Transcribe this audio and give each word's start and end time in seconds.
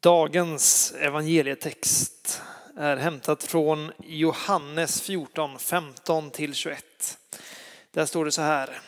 Dagens 0.00 0.94
evangelietext 0.98 2.42
är 2.76 2.96
hämtat 2.96 3.42
från 3.42 3.92
Johannes 4.04 5.00
14, 5.00 5.58
15 5.58 6.30
till 6.30 6.54
21. 6.54 7.18
Där 7.90 8.06
står 8.06 8.24
det 8.24 8.32
så 8.32 8.42
här. 8.42 8.80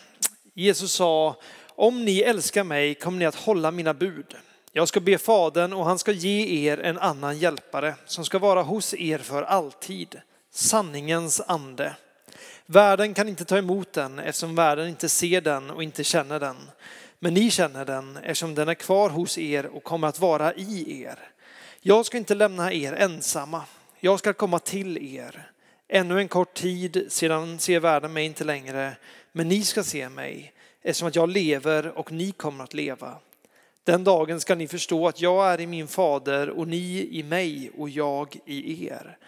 Jesus 0.55 0.93
sa, 0.93 1.37
om 1.69 2.05
ni 2.05 2.19
älskar 2.21 2.65
mig 2.65 2.95
kommer 2.95 3.19
ni 3.19 3.27
att 3.27 3.35
hålla 3.35 3.71
mina 3.71 3.95
bud. 3.95 4.37
Jag 4.73 4.89
ska 4.89 5.01
be 5.01 5.19
Fadern 5.19 5.73
och 5.73 5.85
han 5.85 5.99
ska 5.99 6.13
ge 6.13 6.69
er 6.69 6.79
en 6.79 6.99
annan 6.99 7.39
hjälpare 7.39 7.95
som 8.07 8.25
ska 8.25 8.39
vara 8.39 8.63
hos 8.63 8.95
er 8.95 9.19
för 9.19 9.43
alltid, 9.43 10.21
sanningens 10.53 11.41
ande. 11.47 11.97
Världen 12.67 13.15
kan 13.15 13.29
inte 13.29 13.45
ta 13.45 13.59
emot 13.59 13.93
den 13.93 14.19
eftersom 14.19 14.55
världen 14.55 14.89
inte 14.89 15.09
ser 15.09 15.41
den 15.41 15.71
och 15.71 15.83
inte 15.83 16.05
känner 16.05 16.41
den. 16.41 16.57
Men 17.21 17.35
ni 17.35 17.51
känner 17.51 17.85
den 17.85 18.17
eftersom 18.17 18.55
den 18.55 18.69
är 18.69 18.75
kvar 18.75 19.11
hos 19.11 19.39
er 19.39 19.67
och 19.67 19.85
kommer 19.85 20.09
att 20.09 20.21
vara 20.21 20.55
i 20.55 21.03
er. 21.03 21.19
Jag 21.81 22.07
ska 22.07 22.19
inte 22.19 22.35
lämna 22.35 22.73
er 22.73 22.93
ensamma. 22.93 23.63
Jag 24.01 24.19
ska 24.19 24.33
komma 24.33 24.59
till 24.59 25.17
er. 25.17 25.51
Ännu 25.89 26.19
en 26.19 26.29
kort 26.29 26.55
tid, 26.55 27.07
sedan 27.09 27.59
ser 27.59 27.81
världen 27.81 28.13
mig 28.13 28.25
inte 28.25 28.45
längre, 28.45 28.97
men 29.33 29.49
ni 29.49 29.63
ska 29.63 29.83
se 29.83 30.09
mig, 30.09 30.53
eftersom 30.83 31.09
att 31.09 31.17
jag 31.17 31.29
lever 31.29 31.99
och 31.99 32.13
ni 32.13 32.33
kommer 32.33 32.65
att 32.65 32.75
leva. 32.75 33.15
Den 33.85 34.05
dagen 34.05 34.41
ska 34.41 34.55
ni 34.55 34.69
förstå 34.69 35.09
att 35.09 35.21
jag 35.21 35.53
är 35.53 35.61
i 35.61 35.67
min 35.67 35.89
fader 35.89 36.51
och 36.51 36.69
ni 36.69 37.09
i 37.11 37.23
mig 37.23 37.71
och 37.79 37.89
jag 37.89 38.37
i 38.45 38.87
er. 38.87 39.19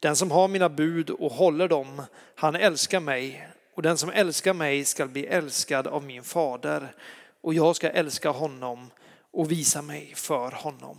Den 0.00 0.16
som 0.16 0.30
har 0.30 0.48
mina 0.48 0.68
bud 0.68 1.10
och 1.10 1.32
håller 1.32 1.68
dem, 1.68 2.02
han 2.34 2.54
älskar 2.56 3.00
mig 3.00 3.48
och 3.74 3.82
den 3.82 3.98
som 3.98 4.10
älskar 4.10 4.54
mig 4.54 4.84
skall 4.84 5.08
bli 5.08 5.26
älskad 5.26 5.86
av 5.86 6.04
min 6.04 6.24
fader 6.24 6.92
och 7.40 7.54
jag 7.54 7.76
ska 7.76 7.90
älska 7.90 8.30
honom 8.30 8.90
och 9.30 9.50
visa 9.50 9.82
mig 9.82 10.12
för 10.16 10.50
honom. 10.50 10.98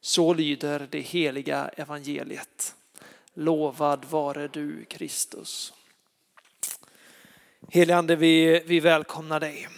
Så 0.00 0.34
lyder 0.34 0.88
det 0.90 1.00
heliga 1.00 1.70
evangeliet. 1.76 2.74
Lovad 3.34 4.04
vare 4.04 4.48
du 4.48 4.84
Kristus. 4.84 5.72
Helige 7.68 7.96
Ande, 7.96 8.16
vi, 8.16 8.62
vi 8.66 8.80
välkomnar 8.80 9.40
dig. 9.40 9.68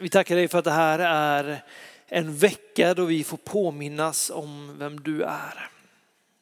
Vi 0.00 0.08
tackar 0.08 0.36
dig 0.36 0.48
för 0.48 0.58
att 0.58 0.64
det 0.64 0.70
här 0.70 0.98
är 0.98 1.62
en 2.06 2.36
vecka 2.36 2.94
då 2.94 3.04
vi 3.04 3.24
får 3.24 3.36
påminnas 3.36 4.30
om 4.30 4.78
vem 4.78 5.00
du 5.00 5.22
är. 5.22 5.70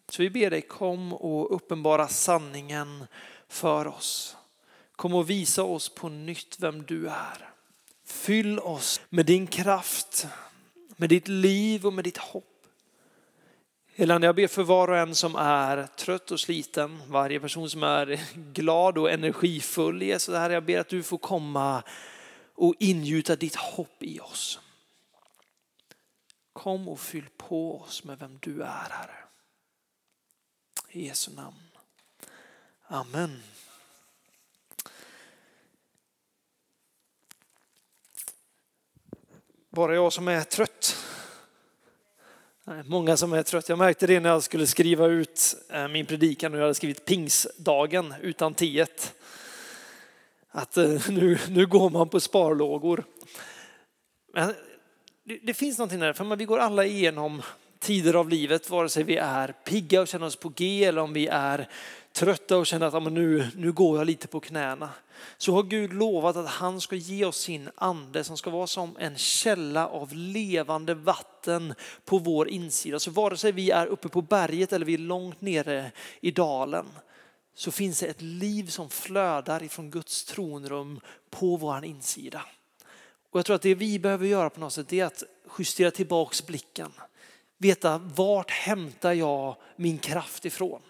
Så 0.09 0.23
vi 0.23 0.31
ber 0.31 0.51
dig 0.51 0.63
kom 0.63 1.13
och 1.13 1.55
uppenbara 1.55 2.09
sanningen 2.09 3.07
för 3.49 3.87
oss. 3.87 4.37
Kom 4.97 5.15
och 5.15 5.31
visa 5.31 5.63
oss 5.63 5.89
på 5.89 6.09
nytt 6.09 6.57
vem 6.61 6.83
du 6.83 7.09
är. 7.09 7.54
Fyll 8.05 8.59
oss 8.59 9.01
med 9.09 9.27
din 9.27 9.47
kraft, 9.47 10.27
med 10.97 11.09
ditt 11.09 11.29
liv 11.29 11.87
och 11.87 11.93
med 11.93 12.05
ditt 12.05 12.19
hopp. 12.19 12.67
Helande, 13.97 14.27
jag 14.27 14.37
ber 14.37 14.47
för 14.47 14.63
var 14.63 14.89
och 14.89 14.97
en 14.97 15.15
som 15.15 15.37
är 15.37 15.87
trött 15.87 16.31
och 16.31 16.41
sliten, 16.41 17.03
varje 17.09 17.41
person 17.41 17.71
som 17.71 17.83
är 17.83 18.21
glad 18.53 18.99
och 18.99 19.11
energifull. 19.11 20.03
Jesus, 20.03 20.35
här, 20.35 20.51
jag 20.51 20.65
ber 20.65 20.81
att 20.81 20.89
du 20.89 21.03
får 21.03 21.19
komma 21.19 21.83
och 22.55 22.75
ingjuta 22.79 23.37
ditt 23.37 23.57
hopp 23.57 24.03
i 24.03 24.21
oss. 24.21 24.61
Kom 26.53 26.89
och 26.89 27.01
fyll 27.01 27.27
på 27.37 27.81
oss 27.81 28.05
med 28.05 28.19
vem 28.19 28.39
du 28.41 28.63
är, 28.63 28.89
Herre. 28.91 29.25
I 30.91 31.07
Jesu 31.07 31.33
namn. 31.33 31.57
Amen. 32.87 33.43
Bara 39.75 39.95
jag 39.95 40.13
som 40.13 40.29
är 40.29 40.43
trött. 40.43 40.97
Många 42.85 43.17
som 43.17 43.33
är 43.33 43.43
trött. 43.43 43.69
Jag 43.69 43.79
märkte 43.79 44.07
det 44.07 44.21
när 44.21 44.31
jag 44.31 44.43
skulle 44.43 44.67
skriva 44.67 45.07
ut 45.07 45.57
eh, 45.71 45.89
min 45.89 46.07
predikan 46.07 46.53
och 46.53 46.59
jag 46.59 46.63
hade 46.63 46.75
skrivit 46.75 47.05
pingsdagen 47.05 48.15
utan 48.21 48.55
tiet. 48.55 49.15
Att 50.51 50.77
eh, 50.77 50.85
nu, 51.09 51.39
nu 51.49 51.67
går 51.67 51.91
man 51.91 52.09
på 52.09 52.21
sparlågor. 52.21 53.05
Men 54.33 54.55
det, 55.25 55.39
det 55.43 55.55
finns 55.55 55.79
någonting 55.79 56.01
där, 56.01 56.13
för 56.13 56.37
vi 56.37 56.45
går 56.45 56.59
alla 56.59 56.85
igenom 56.85 57.43
tider 57.85 58.15
av 58.15 58.29
livet, 58.29 58.71
vare 58.71 58.89
sig 58.89 59.03
vi 59.03 59.17
är 59.17 59.55
pigga 59.65 60.01
och 60.01 60.09
känner 60.09 60.27
oss 60.27 60.37
på 60.37 60.49
G 60.49 60.85
eller 60.85 61.03
om 61.03 61.13
vi 61.13 61.27
är 61.27 61.69
trötta 62.13 62.57
och 62.57 62.67
känner 62.67 62.87
att 62.87 62.93
ja, 62.93 63.01
nu, 63.01 63.49
nu 63.57 63.73
går 63.73 63.99
jag 63.99 64.07
lite 64.07 64.29
på 64.29 64.41
knäna. 64.41 64.89
Så 65.37 65.53
har 65.53 65.63
Gud 65.63 65.93
lovat 65.93 66.37
att 66.37 66.49
han 66.49 66.81
ska 66.81 66.97
ge 66.97 67.25
oss 67.25 67.41
sin 67.41 67.71
ande 67.75 68.25
som 68.25 68.37
ska 68.37 68.51
vara 68.51 68.67
som 68.67 68.97
en 68.99 69.17
källa 69.17 69.89
av 69.89 70.13
levande 70.13 70.95
vatten 70.95 71.75
på 72.05 72.19
vår 72.19 72.49
insida. 72.49 72.99
Så 72.99 73.11
vare 73.11 73.37
sig 73.37 73.53
vi 73.53 73.71
är 73.71 73.87
uppe 73.87 74.09
på 74.09 74.23
berget 74.23 74.73
eller 74.73 74.87
vi 74.87 74.95
är 74.95 74.99
långt 74.99 75.41
nere 75.41 75.93
i 76.21 76.31
dalen 76.31 76.87
så 77.55 77.71
finns 77.71 78.01
det 78.01 78.07
ett 78.07 78.23
liv 78.23 78.67
som 78.67 78.91
flödar 78.91 79.63
ifrån 79.63 79.91
Guds 79.91 80.25
tronrum 80.25 81.01
på 81.31 81.57
vår 81.57 81.85
insida. 81.85 82.43
Och 83.31 83.39
jag 83.39 83.47
tror 83.47 83.57
att 83.57 83.63
det 83.63 83.75
vi 83.75 83.99
behöver 83.99 84.27
göra 84.27 84.51
på 84.51 84.61
något 84.61 84.73
sätt 84.73 84.93
är 84.93 85.05
att 85.05 85.23
justera 85.59 85.91
tillbaks 85.91 86.47
blicken. 86.47 86.93
Veta 87.65 87.99
vart 87.99 88.51
hämtar 88.51 89.13
jag 89.13 89.57
min 89.77 89.99
kraft 89.99 90.45
ifrån? 90.45 90.83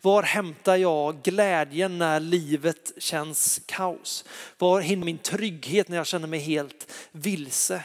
Var 0.00 0.22
hämtar 0.22 0.76
jag 0.76 1.22
glädjen 1.22 1.98
när 1.98 2.20
livet 2.20 2.92
känns 2.98 3.60
kaos? 3.66 4.24
Var 4.58 4.80
hinner 4.80 5.04
min 5.04 5.18
trygghet 5.18 5.88
när 5.88 5.96
jag 5.96 6.06
känner 6.06 6.26
mig 6.26 6.40
helt 6.40 6.92
vilse? 7.10 7.84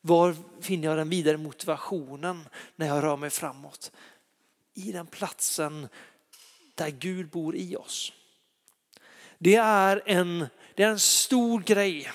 Var 0.00 0.36
finner 0.60 0.88
jag 0.88 0.96
den 0.96 1.08
vidare 1.08 1.36
motivationen 1.36 2.48
när 2.76 2.86
jag 2.86 3.04
rör 3.04 3.16
mig 3.16 3.30
framåt? 3.30 3.92
I 4.74 4.92
den 4.92 5.06
platsen 5.06 5.88
där 6.74 6.90
Gud 6.90 7.28
bor 7.28 7.56
i 7.56 7.76
oss. 7.76 8.12
Det 9.38 9.54
är 9.56 10.02
en, 10.06 10.46
det 10.74 10.82
är 10.82 10.88
en 10.88 10.98
stor 10.98 11.60
grej 11.60 12.10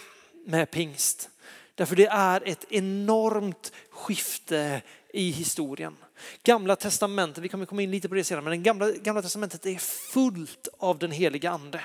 med 0.46 0.72
pingst. 0.72 1.30
Därför 1.76 1.96
det 1.96 2.08
är 2.08 2.44
ett 2.46 2.66
enormt 2.70 3.72
skifte 3.90 4.82
i 5.14 5.32
historien. 5.32 5.96
Gamla 6.44 6.76
testamentet, 6.76 7.44
vi 7.44 7.50
kommer 7.50 7.66
komma 7.66 7.82
in 7.82 7.92
lite 7.92 8.10
på 8.10 8.16
det 8.16 8.24
senare, 8.24 8.44
men 8.44 8.52
det 8.52 8.58
gamla, 8.58 8.92
gamla 8.92 9.22
testamentet 9.22 9.66
är 9.66 9.78
fullt 10.12 10.68
av 10.78 11.00
den 11.00 11.12
heliga 11.12 11.52
ande. 11.52 11.82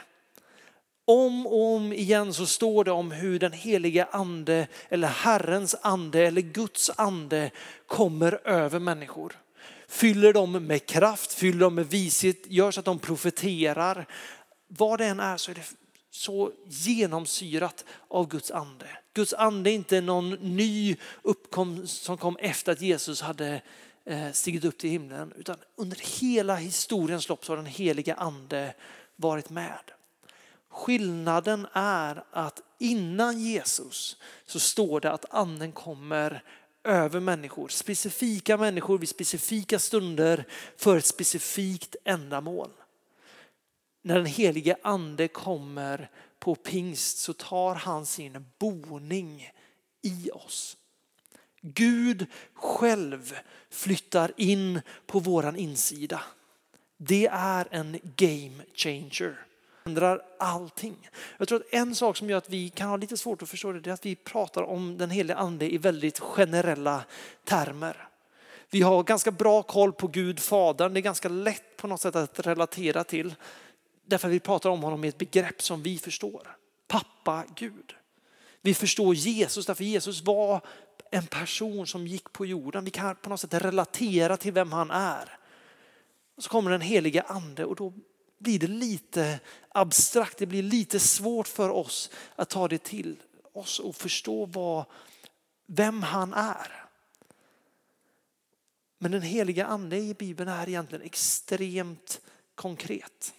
Om 1.04 1.46
och 1.46 1.74
om 1.74 1.92
igen 1.92 2.34
så 2.34 2.46
står 2.46 2.84
det 2.84 2.90
om 2.90 3.10
hur 3.10 3.38
den 3.38 3.52
heliga 3.52 4.08
ande 4.10 4.66
eller 4.88 5.08
Herrens 5.08 5.76
ande 5.82 6.26
eller 6.26 6.40
Guds 6.40 6.90
ande 6.96 7.50
kommer 7.86 8.40
över 8.44 8.78
människor. 8.78 9.32
Fyller 9.88 10.32
dem 10.32 10.52
med 10.66 10.86
kraft, 10.86 11.32
fyller 11.32 11.60
dem 11.60 11.74
med 11.74 11.90
vishet, 11.90 12.46
gör 12.46 12.70
så 12.70 12.80
att 12.80 12.86
de 12.86 12.98
profeterar. 12.98 14.06
Vad 14.68 14.98
det 14.98 15.06
än 15.06 15.20
är 15.20 15.36
så 15.36 15.50
är 15.50 15.54
det 15.54 15.62
så 16.10 16.52
genomsyrat 16.68 17.84
av 18.08 18.28
Guds 18.28 18.50
ande. 18.50 18.86
Guds 19.14 19.32
ande 19.32 19.70
är 19.70 19.74
inte 19.74 20.00
någon 20.00 20.30
ny 20.30 20.96
uppkomst 21.22 22.02
som 22.02 22.18
kom 22.18 22.36
efter 22.36 22.72
att 22.72 22.80
Jesus 22.80 23.20
hade 23.20 23.62
eh, 24.04 24.32
stigit 24.32 24.64
upp 24.64 24.78
till 24.78 24.90
himlen. 24.90 25.32
Utan 25.36 25.56
under 25.76 26.20
hela 26.20 26.56
historiens 26.56 27.28
lopp 27.28 27.44
så 27.44 27.52
har 27.52 27.56
den 27.56 27.66
heliga 27.66 28.14
ande 28.14 28.74
varit 29.16 29.50
med. 29.50 29.90
Skillnaden 30.70 31.66
är 31.72 32.24
att 32.30 32.62
innan 32.78 33.40
Jesus 33.40 34.16
så 34.46 34.60
står 34.60 35.00
det 35.00 35.12
att 35.12 35.34
anden 35.34 35.72
kommer 35.72 36.42
över 36.84 37.20
människor, 37.20 37.68
specifika 37.68 38.56
människor 38.56 38.98
vid 38.98 39.08
specifika 39.08 39.78
stunder 39.78 40.44
för 40.76 40.96
ett 40.96 41.04
specifikt 41.04 41.96
ändamål. 42.04 42.70
När 44.02 44.16
den 44.16 44.26
helige 44.26 44.76
ande 44.82 45.28
kommer 45.28 46.10
på 46.38 46.54
pingst 46.54 47.18
så 47.18 47.32
tar 47.32 47.74
han 47.74 48.06
sin 48.06 48.46
boning 48.58 49.50
i 50.02 50.30
oss. 50.30 50.76
Gud 51.60 52.26
själv 52.54 53.38
flyttar 53.70 54.32
in 54.36 54.80
på 55.06 55.18
våran 55.18 55.56
insida. 55.56 56.20
Det 56.96 57.26
är 57.32 57.68
en 57.70 57.98
game 58.16 58.62
changer. 58.74 59.44
Ändrar 59.84 60.22
allting. 60.38 61.10
Jag 61.38 61.48
tror 61.48 61.60
att 61.60 61.74
en 61.74 61.94
sak 61.94 62.16
som 62.16 62.30
gör 62.30 62.38
att 62.38 62.50
vi 62.50 62.68
kan 62.68 62.88
ha 62.88 62.96
lite 62.96 63.16
svårt 63.16 63.42
att 63.42 63.48
förstå 63.48 63.72
det 63.72 63.90
är 63.90 63.94
att 63.94 64.06
vi 64.06 64.16
pratar 64.16 64.62
om 64.62 64.98
den 64.98 65.10
helige 65.10 65.36
ande 65.36 65.74
i 65.74 65.78
väldigt 65.78 66.18
generella 66.18 67.04
termer. 67.44 68.08
Vi 68.70 68.82
har 68.82 69.02
ganska 69.02 69.30
bra 69.30 69.62
koll 69.62 69.92
på 69.92 70.06
Gud 70.06 70.40
Fadern. 70.40 70.94
Det 70.94 71.00
är 71.00 71.02
ganska 71.02 71.28
lätt 71.28 71.76
på 71.76 71.86
något 71.86 72.00
sätt 72.00 72.16
att 72.16 72.46
relatera 72.46 73.04
till. 73.04 73.34
Därför 74.08 74.28
vi 74.28 74.40
pratar 74.40 74.70
om 74.70 74.82
honom 74.82 75.00
med 75.00 75.08
ett 75.08 75.18
begrepp 75.18 75.62
som 75.62 75.82
vi 75.82 75.98
förstår. 75.98 76.56
Pappa 76.86 77.44
Gud. 77.54 77.94
Vi 78.60 78.74
förstår 78.74 79.14
Jesus 79.14 79.66
därför 79.66 79.84
Jesus 79.84 80.22
var 80.22 80.60
en 81.10 81.26
person 81.26 81.86
som 81.86 82.06
gick 82.06 82.32
på 82.32 82.46
jorden. 82.46 82.84
Vi 82.84 82.90
kan 82.90 83.16
på 83.16 83.30
något 83.30 83.40
sätt 83.40 83.54
relatera 83.54 84.36
till 84.36 84.52
vem 84.52 84.72
han 84.72 84.90
är. 84.90 85.38
Och 86.36 86.42
så 86.42 86.50
kommer 86.50 86.70
den 86.70 86.80
heliga 86.80 87.22
ande 87.22 87.64
och 87.64 87.76
då 87.76 87.92
blir 88.38 88.58
det 88.58 88.66
lite 88.66 89.40
abstrakt. 89.68 90.38
Det 90.38 90.46
blir 90.46 90.62
lite 90.62 90.98
svårt 90.98 91.48
för 91.48 91.70
oss 91.70 92.10
att 92.36 92.48
ta 92.48 92.68
det 92.68 92.84
till 92.84 93.16
oss 93.52 93.78
och 93.78 93.96
förstå 93.96 94.46
vad, 94.46 94.84
vem 95.66 96.02
han 96.02 96.34
är. 96.34 96.84
Men 98.98 99.10
den 99.10 99.22
heliga 99.22 99.66
ande 99.66 99.96
i 99.96 100.14
Bibeln 100.14 100.50
är 100.50 100.68
egentligen 100.68 101.04
extremt 101.04 102.20
konkret. 102.54 103.34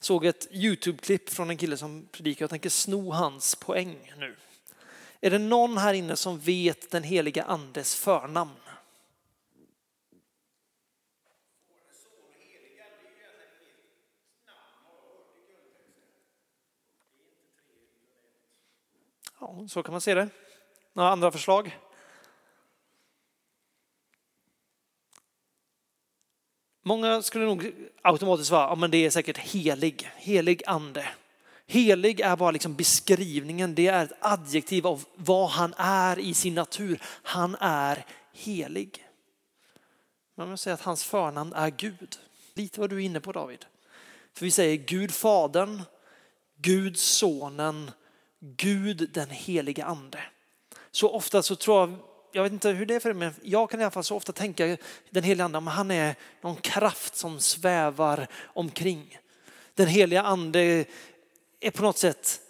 Såg 0.00 0.26
ett 0.26 0.48
Youtube-klipp 0.50 1.30
från 1.30 1.50
en 1.50 1.56
kille 1.56 1.76
som 1.76 2.08
predikar. 2.12 2.42
Jag 2.42 2.50
tänker 2.50 2.70
sno 2.70 3.12
hans 3.12 3.54
poäng 3.54 4.12
nu. 4.18 4.36
Är 5.20 5.30
det 5.30 5.38
någon 5.38 5.78
här 5.78 5.94
inne 5.94 6.16
som 6.16 6.38
vet 6.38 6.90
den 6.90 7.02
heliga 7.02 7.42
andes 7.42 7.94
förnamn? 7.94 8.50
Ja, 19.40 19.66
så 19.68 19.82
kan 19.82 19.92
man 19.92 20.00
se 20.00 20.14
det. 20.14 20.28
Några 20.92 21.10
andra 21.10 21.30
förslag? 21.32 21.78
Många 26.90 27.22
skulle 27.22 27.44
nog 27.44 27.72
automatiskt 28.02 28.48
svara, 28.48 28.68
ja 28.68 28.74
men 28.74 28.90
det 28.90 29.06
är 29.06 29.10
säkert 29.10 29.38
helig, 29.38 30.10
helig 30.16 30.62
ande. 30.66 31.08
Helig 31.66 32.20
är 32.20 32.36
bara 32.36 32.50
liksom 32.50 32.74
beskrivningen, 32.74 33.74
det 33.74 33.86
är 33.86 34.04
ett 34.04 34.12
adjektiv 34.20 34.86
av 34.86 35.04
vad 35.14 35.50
han 35.50 35.74
är 35.76 36.18
i 36.18 36.34
sin 36.34 36.54
natur. 36.54 37.02
Han 37.22 37.56
är 37.60 38.04
helig. 38.32 39.06
Man 40.34 40.48
vill 40.48 40.58
säga 40.58 40.74
att 40.74 40.80
hans 40.80 41.04
förnamn 41.04 41.52
är 41.52 41.70
Gud. 41.70 42.18
Lite 42.54 42.80
vad 42.80 42.90
du 42.90 42.96
är 42.96 43.00
inne 43.00 43.20
på 43.20 43.32
David. 43.32 43.64
För 44.34 44.44
vi 44.44 44.50
säger 44.50 44.76
Gud 44.76 45.10
Fadern, 45.14 45.82
Gud 46.56 46.98
Sonen, 46.98 47.90
Gud 48.40 49.10
den 49.12 49.30
heliga 49.30 49.84
ande. 49.84 50.22
Så 50.90 51.10
ofta 51.10 51.42
så 51.42 51.56
tror 51.56 51.80
jag, 51.80 51.96
jag 52.32 52.42
vet 52.42 52.52
inte 52.52 52.68
hur 52.68 52.86
det 52.86 52.94
är 52.94 53.00
för 53.00 53.08
dig, 53.08 53.18
men 53.18 53.34
jag 53.42 53.70
kan 53.70 53.80
i 53.80 53.84
alla 53.84 53.90
fall 53.90 54.04
så 54.04 54.16
ofta 54.16 54.32
tänka 54.32 54.76
den 55.10 55.24
heliga 55.24 55.44
ande, 55.44 55.60
men 55.60 55.74
han 55.74 55.90
är 55.90 56.14
någon 56.40 56.56
kraft 56.56 57.16
som 57.16 57.40
svävar 57.40 58.26
omkring. 58.42 59.18
Den 59.74 59.86
heliga 59.86 60.22
ande 60.22 60.84
är 61.60 61.70
på 61.70 61.82
något 61.82 61.98
sätt 61.98 62.40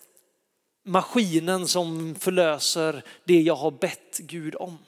maskinen 0.84 1.68
som 1.68 2.14
förlöser 2.14 3.04
det 3.24 3.40
jag 3.40 3.56
har 3.56 3.70
bett 3.70 4.18
Gud 4.18 4.54
om. 4.54 4.78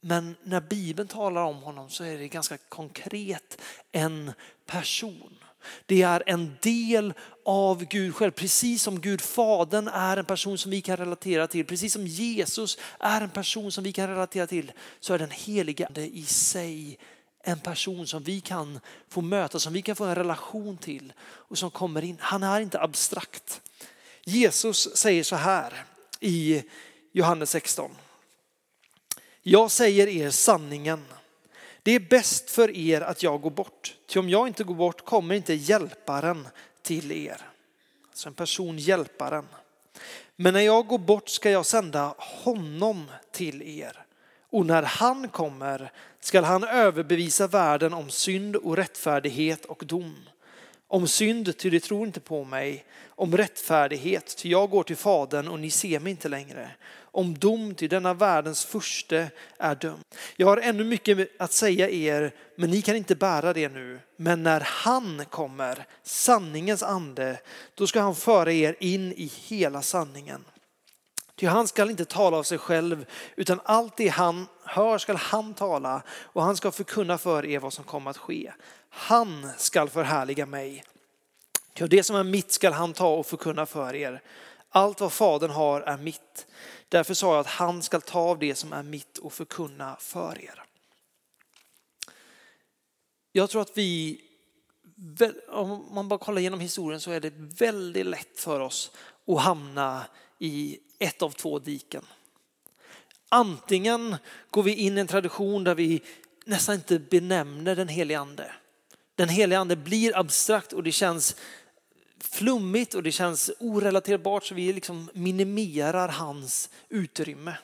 Men 0.00 0.36
när 0.42 0.60
Bibeln 0.60 1.08
talar 1.08 1.42
om 1.42 1.62
honom 1.62 1.90
så 1.90 2.04
är 2.04 2.18
det 2.18 2.28
ganska 2.28 2.56
konkret 2.56 3.60
en 3.92 4.32
person. 4.66 5.38
Det 5.86 6.02
är 6.02 6.22
en 6.26 6.56
del 6.60 7.14
av 7.44 7.84
Gud 7.84 8.14
själv, 8.14 8.30
precis 8.30 8.82
som 8.82 9.00
Gud 9.00 9.20
Fadern 9.20 9.88
är 9.88 10.16
en 10.16 10.24
person 10.24 10.58
som 10.58 10.70
vi 10.70 10.80
kan 10.80 10.96
relatera 10.96 11.46
till, 11.46 11.64
precis 11.64 11.92
som 11.92 12.06
Jesus 12.06 12.78
är 12.98 13.20
en 13.20 13.30
person 13.30 13.72
som 13.72 13.84
vi 13.84 13.92
kan 13.92 14.08
relatera 14.08 14.46
till, 14.46 14.72
så 15.00 15.14
är 15.14 15.18
den 15.18 15.30
helige 15.30 15.86
Ande 15.86 16.16
i 16.16 16.24
sig 16.24 16.98
en 17.42 17.60
person 17.60 18.06
som 18.06 18.22
vi 18.22 18.40
kan 18.40 18.80
få 19.08 19.20
möta, 19.20 19.58
som 19.58 19.72
vi 19.72 19.82
kan 19.82 19.96
få 19.96 20.04
en 20.04 20.14
relation 20.14 20.78
till 20.78 21.12
och 21.20 21.58
som 21.58 21.70
kommer 21.70 22.04
in. 22.04 22.16
Han 22.20 22.42
är 22.42 22.60
inte 22.60 22.80
abstrakt. 22.80 23.60
Jesus 24.24 24.96
säger 24.96 25.22
så 25.22 25.36
här 25.36 25.84
i 26.20 26.62
Johannes 27.12 27.50
16. 27.50 27.90
Jag 29.42 29.70
säger 29.70 30.06
er 30.06 30.30
sanningen. 30.30 31.04
Det 31.88 31.94
är 31.94 32.00
bäst 32.00 32.50
för 32.50 32.76
er 32.76 33.00
att 33.00 33.22
jag 33.22 33.40
går 33.40 33.50
bort. 33.50 33.96
Ty 34.06 34.18
om 34.18 34.30
jag 34.30 34.46
inte 34.46 34.64
går 34.64 34.74
bort 34.74 35.04
kommer 35.04 35.34
inte 35.34 35.54
hjälparen 35.54 36.48
till 36.82 37.12
er. 37.12 37.36
Alltså 38.08 38.28
en 38.28 38.34
person 38.34 38.78
hjälparen. 38.78 39.46
Men 40.36 40.54
när 40.54 40.60
jag 40.60 40.86
går 40.86 40.98
bort 40.98 41.28
ska 41.28 41.50
jag 41.50 41.66
sända 41.66 42.14
honom 42.18 43.10
till 43.32 43.62
er. 43.62 44.04
Och 44.50 44.66
när 44.66 44.82
han 44.82 45.28
kommer 45.28 45.92
skall 46.20 46.44
han 46.44 46.64
överbevisa 46.64 47.46
världen 47.46 47.94
om 47.94 48.10
synd 48.10 48.56
och 48.56 48.76
rättfärdighet 48.76 49.64
och 49.64 49.82
dom. 49.86 50.16
Om 50.88 51.08
synd, 51.08 51.58
ty 51.58 51.70
de 51.70 51.80
tror 51.80 52.06
inte 52.06 52.20
på 52.20 52.44
mig. 52.44 52.84
Om 53.08 53.36
rättfärdighet, 53.36 54.36
ty 54.36 54.48
jag 54.48 54.70
går 54.70 54.82
till 54.82 54.96
Fadern 54.96 55.48
och 55.48 55.58
ni 55.58 55.70
ser 55.70 56.00
mig 56.00 56.10
inte 56.10 56.28
längre. 56.28 56.70
Om 57.18 57.38
dom, 57.38 57.74
till 57.74 57.88
denna 57.88 58.14
världens 58.14 58.64
furste 58.64 59.30
är 59.58 59.74
dömd. 59.74 60.04
Jag 60.36 60.46
har 60.46 60.56
ännu 60.56 60.84
mycket 60.84 61.28
att 61.38 61.52
säga 61.52 61.88
er, 61.90 62.34
men 62.56 62.70
ni 62.70 62.82
kan 62.82 62.96
inte 62.96 63.14
bära 63.14 63.52
det 63.52 63.68
nu. 63.68 64.00
Men 64.16 64.42
när 64.42 64.60
han 64.60 65.24
kommer, 65.30 65.86
sanningens 66.02 66.82
ande, 66.82 67.40
då 67.74 67.86
ska 67.86 68.00
han 68.00 68.14
föra 68.14 68.52
er 68.52 68.76
in 68.80 69.12
i 69.12 69.32
hela 69.34 69.82
sanningen. 69.82 70.44
Ty 71.36 71.46
han 71.46 71.68
skall 71.68 71.90
inte 71.90 72.04
tala 72.04 72.36
av 72.36 72.42
sig 72.42 72.58
själv, 72.58 73.06
utan 73.36 73.60
allt 73.64 73.96
det 73.96 74.08
han 74.08 74.46
hör 74.64 74.98
skall 74.98 75.16
han 75.16 75.54
tala 75.54 76.02
och 76.10 76.42
han 76.42 76.56
ska 76.56 76.70
förkunna 76.70 77.18
för 77.18 77.46
er 77.46 77.58
vad 77.58 77.72
som 77.72 77.84
kommer 77.84 78.10
att 78.10 78.16
ske. 78.16 78.52
Han 78.90 79.50
skall 79.56 79.88
förhärliga 79.88 80.46
mig. 80.46 80.84
Ty 81.74 81.86
det 81.86 82.02
som 82.02 82.16
är 82.16 82.24
mitt 82.24 82.52
skall 82.52 82.72
han 82.72 82.92
ta 82.92 83.08
och 83.08 83.26
förkunna 83.26 83.66
för 83.66 83.94
er. 83.94 84.22
Allt 84.70 85.00
vad 85.00 85.12
Fadern 85.12 85.50
har 85.50 85.80
är 85.80 85.96
mitt. 85.96 86.46
Därför 86.88 87.14
sa 87.14 87.32
jag 87.32 87.40
att 87.40 87.46
han 87.46 87.82
skall 87.82 88.02
ta 88.02 88.20
av 88.20 88.38
det 88.38 88.54
som 88.54 88.72
är 88.72 88.82
mitt 88.82 89.18
och 89.18 89.32
förkunna 89.32 89.96
för 90.00 90.44
er. 90.44 90.64
Jag 93.32 93.50
tror 93.50 93.62
att 93.62 93.78
vi, 93.78 94.20
om 95.48 95.88
man 95.94 96.08
bara 96.08 96.18
kollar 96.18 96.40
genom 96.40 96.60
historien 96.60 97.00
så 97.00 97.10
är 97.10 97.20
det 97.20 97.32
väldigt 97.36 98.06
lätt 98.06 98.40
för 98.40 98.60
oss 98.60 98.90
att 99.26 99.40
hamna 99.40 100.06
i 100.38 100.78
ett 100.98 101.22
av 101.22 101.30
två 101.30 101.58
diken. 101.58 102.06
Antingen 103.28 104.16
går 104.50 104.62
vi 104.62 104.74
in 104.74 104.98
i 104.98 105.00
en 105.00 105.06
tradition 105.06 105.64
där 105.64 105.74
vi 105.74 106.02
nästan 106.44 106.74
inte 106.74 106.98
benämner 106.98 107.76
den 107.76 107.88
helige 107.88 108.18
ande. 108.18 108.52
Den 109.14 109.28
helige 109.28 109.58
ande 109.58 109.76
blir 109.76 110.16
abstrakt 110.16 110.72
och 110.72 110.82
det 110.82 110.92
känns 110.92 111.36
flummigt 112.20 112.94
och 112.94 113.02
det 113.02 113.12
känns 113.12 113.50
orelaterbart 113.60 114.44
så 114.44 114.54
vi 114.54 114.72
liksom 114.72 115.10
minimerar 115.12 116.08
hans 116.08 116.70
utrymme. 116.88 117.56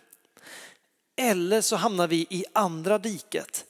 Eller 1.16 1.60
så 1.60 1.76
hamnar 1.76 2.06
vi 2.06 2.26
i 2.30 2.44
andra 2.52 2.98
diket 2.98 3.64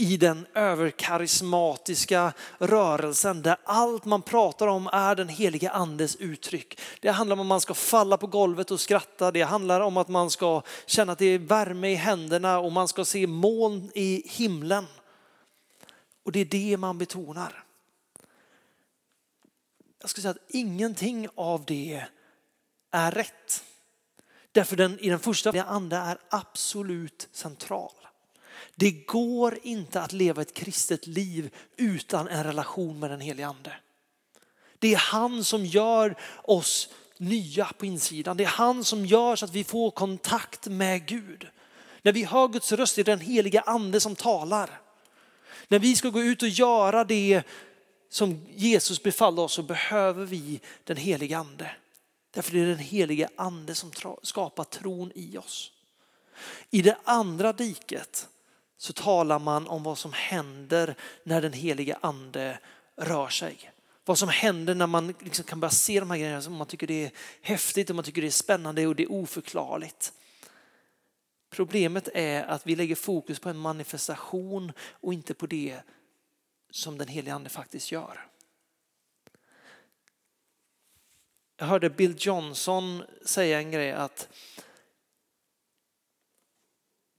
i 0.00 0.16
den 0.16 0.46
överkarismatiska 0.54 2.32
rörelsen 2.58 3.42
där 3.42 3.56
allt 3.64 4.04
man 4.04 4.22
pratar 4.22 4.66
om 4.66 4.86
är 4.92 5.14
den 5.14 5.28
heliga 5.28 5.70
andes 5.70 6.16
uttryck. 6.16 6.80
Det 7.00 7.08
handlar 7.08 7.36
om 7.36 7.40
att 7.40 7.46
man 7.46 7.60
ska 7.60 7.74
falla 7.74 8.16
på 8.16 8.26
golvet 8.26 8.70
och 8.70 8.80
skratta. 8.80 9.30
Det 9.30 9.42
handlar 9.42 9.80
om 9.80 9.96
att 9.96 10.08
man 10.08 10.30
ska 10.30 10.62
känna 10.86 11.12
att 11.12 11.18
det 11.18 11.26
är 11.26 11.38
värme 11.38 11.90
i 11.90 11.94
händerna 11.94 12.58
och 12.58 12.72
man 12.72 12.88
ska 12.88 13.04
se 13.04 13.26
moln 13.26 13.90
i 13.94 14.22
himlen. 14.26 14.86
Och 16.24 16.32
det 16.32 16.40
är 16.40 16.44
det 16.44 16.76
man 16.76 16.98
betonar. 16.98 17.64
Jag 20.00 20.10
skulle 20.10 20.22
säga 20.22 20.30
att 20.30 20.54
ingenting 20.54 21.28
av 21.34 21.64
det 21.64 22.04
är 22.90 23.10
rätt. 23.10 23.64
Därför 24.52 24.76
den, 24.76 24.98
i 24.98 25.08
den 25.08 25.18
första 25.18 25.62
ande 25.62 25.96
är 25.96 26.18
absolut 26.28 27.28
central. 27.32 27.92
Det 28.74 28.90
går 28.90 29.58
inte 29.62 30.00
att 30.00 30.12
leva 30.12 30.42
ett 30.42 30.54
kristet 30.54 31.06
liv 31.06 31.54
utan 31.76 32.28
en 32.28 32.44
relation 32.44 32.98
med 32.98 33.10
den 33.10 33.20
helige 33.20 33.46
ande. 33.46 33.72
Det 34.78 34.94
är 34.94 34.98
han 34.98 35.44
som 35.44 35.66
gör 35.66 36.16
oss 36.42 36.88
nya 37.16 37.64
på 37.78 37.86
insidan. 37.86 38.36
Det 38.36 38.44
är 38.44 38.48
han 38.48 38.84
som 38.84 39.06
gör 39.06 39.36
så 39.36 39.44
att 39.44 39.54
vi 39.54 39.64
får 39.64 39.90
kontakt 39.90 40.66
med 40.66 41.06
Gud. 41.06 41.46
När 42.02 42.12
vi 42.12 42.24
hör 42.24 42.48
Guds 42.48 42.72
röst 42.72 42.98
är 42.98 43.04
det 43.04 43.12
den 43.12 43.20
heliga 43.20 43.60
ande 43.60 44.00
som 44.00 44.16
talar. 44.16 44.80
När 45.68 45.78
vi 45.78 45.96
ska 45.96 46.08
gå 46.08 46.22
ut 46.22 46.42
och 46.42 46.48
göra 46.48 47.04
det 47.04 47.42
som 48.12 48.46
Jesus 48.50 49.02
befallde 49.02 49.42
oss 49.42 49.52
så 49.52 49.62
behöver 49.62 50.26
vi 50.26 50.60
den 50.84 50.96
heliga 50.96 51.38
ande. 51.38 51.70
Därför 52.30 52.56
är 52.56 52.60
det 52.60 52.68
den 52.68 52.78
heliga 52.78 53.28
ande 53.36 53.74
som 53.74 53.92
skapar 54.22 54.64
tron 54.64 55.12
i 55.14 55.38
oss. 55.38 55.72
I 56.70 56.82
det 56.82 56.96
andra 57.04 57.52
diket 57.52 58.28
så 58.76 58.92
talar 58.92 59.38
man 59.38 59.68
om 59.68 59.82
vad 59.82 59.98
som 59.98 60.12
händer 60.12 60.94
när 61.24 61.42
den 61.42 61.52
heliga 61.52 61.98
ande 62.00 62.58
rör 62.96 63.28
sig. 63.28 63.70
Vad 64.04 64.18
som 64.18 64.28
händer 64.28 64.74
när 64.74 64.86
man 64.86 65.14
liksom 65.20 65.44
kan 65.44 65.60
börja 65.60 65.70
se 65.70 66.00
de 66.00 66.10
här 66.10 66.18
grejerna 66.18 66.42
som 66.42 66.54
man 66.54 66.66
tycker 66.66 66.86
det 66.86 67.04
är 67.04 67.10
häftigt 67.40 67.90
och 67.90 67.96
man 67.96 68.04
tycker 68.04 68.22
det 68.22 68.28
är 68.28 68.32
spännande 68.32 68.86
och 68.86 68.96
det 68.96 69.02
är 69.02 69.12
oförklarligt. 69.12 70.12
Problemet 71.50 72.08
är 72.14 72.44
att 72.44 72.66
vi 72.66 72.76
lägger 72.76 72.94
fokus 72.94 73.38
på 73.38 73.48
en 73.48 73.58
manifestation 73.58 74.72
och 74.90 75.14
inte 75.14 75.34
på 75.34 75.46
det 75.46 75.80
som 76.70 76.98
den 76.98 77.08
helige 77.08 77.34
ande 77.34 77.50
faktiskt 77.50 77.92
gör. 77.92 78.26
Jag 81.56 81.66
hörde 81.66 81.90
Bill 81.90 82.14
Johnson 82.18 83.02
säga 83.24 83.58
en 83.58 83.70
grej 83.70 83.92
att 83.92 84.28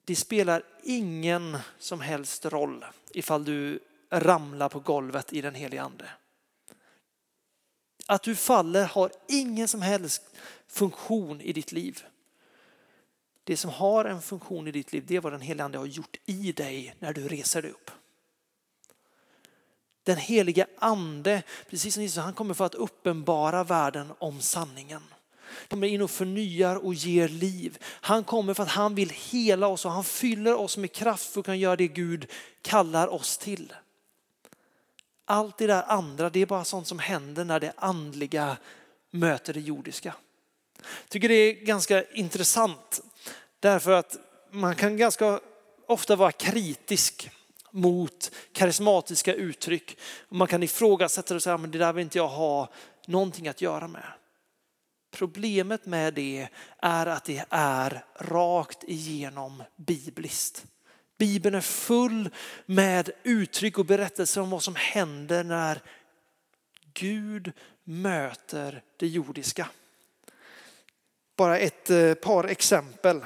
det 0.05 0.15
spelar 0.15 0.63
ingen 0.83 1.57
som 1.79 2.01
helst 2.01 2.45
roll 2.45 2.85
ifall 3.11 3.45
du 3.45 3.79
ramlar 4.09 4.69
på 4.69 4.79
golvet 4.79 5.33
i 5.33 5.41
den 5.41 5.55
helige 5.55 5.81
ande. 5.81 6.09
Att 8.07 8.23
du 8.23 8.35
faller 8.35 8.85
har 8.85 9.11
ingen 9.27 9.67
som 9.67 9.81
helst 9.81 10.23
funktion 10.67 11.41
i 11.41 11.53
ditt 11.53 11.71
liv. 11.71 12.03
Det 13.43 13.57
som 13.57 13.71
har 13.71 14.05
en 14.05 14.21
funktion 14.21 14.67
i 14.67 14.71
ditt 14.71 14.93
liv, 14.93 15.03
det 15.07 15.15
är 15.15 15.21
vad 15.21 15.33
den 15.33 15.41
helige 15.41 15.63
ande 15.63 15.77
har 15.77 15.85
gjort 15.85 16.17
i 16.25 16.51
dig 16.51 16.95
när 16.99 17.13
du 17.13 17.27
reser 17.27 17.61
dig 17.61 17.71
upp. 17.71 17.91
Den 20.03 20.17
helige 20.17 20.65
ande, 20.77 21.43
precis 21.69 21.93
som 21.93 22.03
Jesus, 22.03 22.23
han 22.23 22.33
kommer 22.33 22.53
för 22.53 22.65
att 22.65 22.75
uppenbara 22.75 23.63
världen 23.63 24.13
om 24.19 24.41
sanningen. 24.41 25.01
Han 25.43 25.67
kommer 25.69 25.87
in 25.87 26.01
och 26.01 26.11
förnyar 26.11 26.75
och 26.75 26.93
ger 26.93 27.27
liv. 27.27 27.77
Han 27.83 28.23
kommer 28.23 28.53
för 28.53 28.63
att 28.63 28.69
han 28.69 28.95
vill 28.95 29.09
hela 29.09 29.67
oss 29.67 29.85
och 29.85 29.91
han 29.91 30.03
fyller 30.03 30.55
oss 30.55 30.77
med 30.77 30.91
kraft 30.91 31.33
för 31.33 31.39
att 31.39 31.45
kunna 31.45 31.57
göra 31.57 31.75
det 31.75 31.87
Gud 31.87 32.31
kallar 32.61 33.07
oss 33.07 33.37
till. 33.37 33.73
Allt 35.25 35.57
det 35.57 35.67
där 35.67 35.83
andra, 35.87 36.29
det 36.29 36.39
är 36.39 36.45
bara 36.45 36.63
sånt 36.63 36.87
som 36.87 36.99
händer 36.99 37.45
när 37.45 37.59
det 37.59 37.73
andliga 37.77 38.57
möter 39.11 39.53
det 39.53 39.59
jordiska. 39.59 40.15
Jag 40.77 41.09
tycker 41.09 41.29
det 41.29 41.35
är 41.35 41.53
ganska 41.53 42.03
intressant 42.03 43.01
därför 43.59 43.91
att 43.91 44.17
man 44.51 44.75
kan 44.75 44.97
ganska 44.97 45.39
ofta 45.87 46.15
vara 46.15 46.31
kritisk 46.31 47.31
mot 47.71 48.31
karismatiska 48.51 49.33
uttryck. 49.33 49.97
Man 50.29 50.47
kan 50.47 50.63
ifrågasätta 50.63 51.33
det 51.33 51.35
och 51.35 51.43
säga 51.43 51.55
att 51.55 51.71
det 51.71 51.77
där 51.77 51.93
vill 51.93 52.03
inte 52.03 52.17
jag 52.17 52.27
ha 52.27 52.69
någonting 53.05 53.47
att 53.47 53.61
göra 53.61 53.87
med. 53.87 54.05
Problemet 55.11 55.85
med 55.85 56.13
det 56.13 56.47
är 56.77 57.05
att 57.05 57.25
det 57.25 57.45
är 57.49 58.05
rakt 58.19 58.83
igenom 58.83 59.63
bibliskt. 59.75 60.65
Bibeln 61.17 61.55
är 61.55 61.61
full 61.61 62.29
med 62.65 63.09
uttryck 63.23 63.77
och 63.77 63.85
berättelser 63.85 64.41
om 64.41 64.49
vad 64.49 64.63
som 64.63 64.75
händer 64.75 65.43
när 65.43 65.81
Gud 66.93 67.51
möter 67.83 68.83
det 68.97 69.07
jordiska. 69.07 69.69
Bara 71.35 71.57
ett 71.57 71.89
eh, 71.89 72.13
par 72.13 72.43
exempel. 72.43 73.21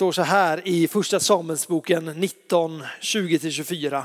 Står 0.00 0.12
så 0.12 0.22
här 0.22 0.68
i 0.68 0.88
första 0.88 1.20
Samuelsboken 1.20 2.04
19, 2.04 2.82
20-24. 3.00 4.02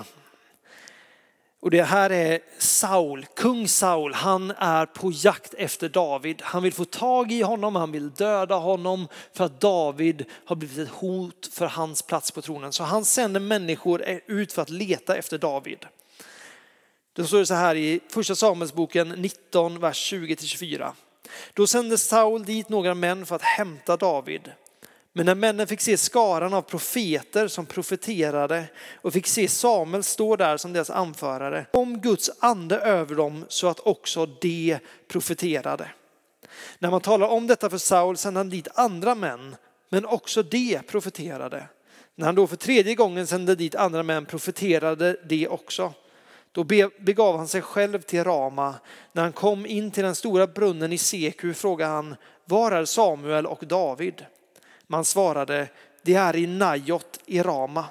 Och 1.59 1.71
det 1.71 1.83
här 1.83 2.09
är 2.09 2.39
Saul, 2.57 3.25
kung 3.35 3.67
Saul, 3.67 4.13
han 4.13 4.51
är 4.51 4.85
på 4.85 5.11
jakt 5.13 5.53
efter 5.53 5.89
David. 5.89 6.41
Han 6.41 6.63
vill 6.63 6.73
få 6.73 6.85
tag 6.85 7.31
i 7.31 7.41
honom, 7.41 7.75
han 7.75 7.91
vill 7.91 8.11
döda 8.11 8.55
honom 8.55 9.07
för 9.33 9.45
att 9.45 9.61
David 9.61 10.25
har 10.45 10.55
blivit 10.55 10.77
ett 10.77 10.93
hot 10.93 11.49
för 11.51 11.65
hans 11.65 12.01
plats 12.01 12.31
på 12.31 12.41
tronen. 12.41 12.73
Så 12.73 12.83
han 12.83 13.05
sänder 13.05 13.39
människor 13.39 14.03
ut 14.27 14.53
för 14.53 14.61
att 14.61 14.69
leta 14.69 15.15
efter 15.15 15.37
David. 15.37 15.85
Då 17.13 17.25
står 17.25 17.39
det 17.39 17.45
så 17.45 17.53
här 17.53 17.75
i 17.75 17.99
första 18.09 18.35
Samuelsboken 18.35 19.09
19, 19.09 19.79
vers 19.79 20.13
20-24. 20.13 20.91
Då 21.53 21.67
sände 21.67 21.97
Saul 21.97 22.45
dit 22.45 22.69
några 22.69 22.93
män 22.93 23.25
för 23.25 23.35
att 23.35 23.41
hämta 23.41 23.97
David. 23.97 24.51
Men 25.17 25.25
när 25.25 25.35
männen 25.35 25.67
fick 25.67 25.81
se 25.81 25.97
skaran 25.97 26.53
av 26.53 26.61
profeter 26.61 27.47
som 27.47 27.65
profeterade 27.65 28.63
och 29.01 29.13
fick 29.13 29.27
se 29.27 29.47
Samuel 29.47 30.03
stå 30.03 30.35
där 30.35 30.57
som 30.57 30.73
deras 30.73 30.89
anförare, 30.89 31.65
kom 31.71 32.01
Guds 32.01 32.31
ande 32.39 32.79
över 32.79 33.15
dem 33.15 33.45
så 33.47 33.67
att 33.67 33.79
också 33.79 34.25
de 34.25 34.77
profeterade. 35.07 35.89
När 36.79 36.91
man 36.91 37.01
talar 37.01 37.27
om 37.27 37.47
detta 37.47 37.69
för 37.69 37.77
Saul 37.77 38.17
sände 38.17 38.39
han 38.39 38.49
dit 38.49 38.67
andra 38.73 39.15
män, 39.15 39.55
men 39.89 40.05
också 40.05 40.43
de 40.43 40.79
profeterade. 40.87 41.67
När 42.15 42.25
han 42.25 42.35
då 42.35 42.47
för 42.47 42.55
tredje 42.55 42.95
gången 42.95 43.27
sände 43.27 43.55
dit 43.55 43.75
andra 43.75 44.03
män 44.03 44.25
profeterade 44.25 45.17
de 45.23 45.47
också. 45.47 45.93
Då 46.51 46.63
begav 46.99 47.37
han 47.37 47.47
sig 47.47 47.61
själv 47.61 48.01
till 48.01 48.23
Rama. 48.23 48.75
När 49.11 49.23
han 49.23 49.33
kom 49.33 49.65
in 49.65 49.91
till 49.91 50.03
den 50.03 50.15
stora 50.15 50.47
brunnen 50.47 50.93
i 50.93 50.97
Seku 50.97 51.53
frågade 51.53 51.91
han, 51.91 52.15
var 52.45 52.71
är 52.71 52.85
Samuel 52.85 53.45
och 53.45 53.67
David? 53.67 54.25
Man 54.87 55.05
svarade, 55.05 55.67
det 56.01 56.13
är 56.13 56.35
i 56.35 56.47
Najot 56.47 57.19
i 57.25 57.41
Rama. 57.41 57.85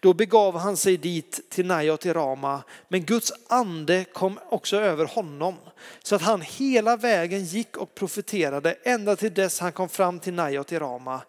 Då 0.00 0.14
begav 0.14 0.58
han 0.58 0.76
sig 0.76 0.96
dit 0.96 1.40
till 1.50 1.66
Najot 1.66 2.06
i 2.06 2.12
Rama, 2.12 2.62
men 2.88 3.04
Guds 3.04 3.32
ande 3.48 4.04
kom 4.04 4.38
också 4.48 4.76
över 4.76 5.04
honom 5.04 5.54
så 6.02 6.14
att 6.14 6.22
han 6.22 6.40
hela 6.40 6.96
vägen 6.96 7.44
gick 7.44 7.76
och 7.76 7.94
profeterade 7.94 8.76
ända 8.82 9.16
till 9.16 9.34
dess 9.34 9.60
han 9.60 9.72
kom 9.72 9.88
fram 9.88 10.18
till 10.18 10.34
Najot 10.34 10.72
i 10.72 10.78
Rama. 10.78 11.20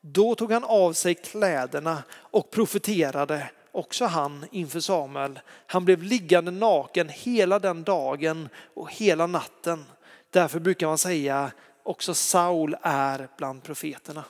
Då 0.00 0.34
tog 0.34 0.52
han 0.52 0.64
av 0.64 0.92
sig 0.92 1.14
kläderna 1.14 2.02
och 2.12 2.50
profeterade, 2.50 3.50
också 3.72 4.04
han 4.04 4.46
inför 4.50 4.80
Samuel. 4.80 5.40
Han 5.66 5.84
blev 5.84 6.02
liggande 6.02 6.50
naken 6.50 7.08
hela 7.08 7.58
den 7.58 7.84
dagen 7.84 8.48
och 8.74 8.92
hela 8.92 9.26
natten. 9.26 9.84
Därför 10.30 10.58
brukar 10.60 10.86
man 10.86 10.98
säga 10.98 11.50
också 11.82 12.14
Saul 12.14 12.76
är 12.82 13.28
bland 13.36 13.62
profeterna. 13.62 14.24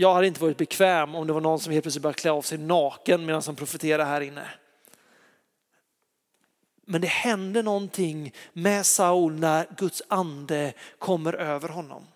Jag 0.00 0.14
hade 0.14 0.26
inte 0.26 0.40
varit 0.40 0.56
bekväm 0.56 1.14
om 1.14 1.26
det 1.26 1.32
var 1.32 1.40
någon 1.40 1.60
som 1.60 1.72
helt 1.72 1.84
plötsligt 1.84 2.02
började 2.02 2.18
klä 2.18 2.30
av 2.30 2.42
sig 2.42 2.58
naken 2.58 3.26
medan 3.26 3.42
han 3.46 3.56
profeterade 3.56 4.04
här 4.04 4.20
inne. 4.20 4.48
Men 6.86 7.00
det 7.00 7.06
händer 7.06 7.62
någonting 7.62 8.32
med 8.52 8.86
Saul 8.86 9.32
när 9.32 9.66
Guds 9.76 10.02
ande 10.08 10.72
kommer 10.98 11.32
över 11.32 11.68
honom. 11.68 12.06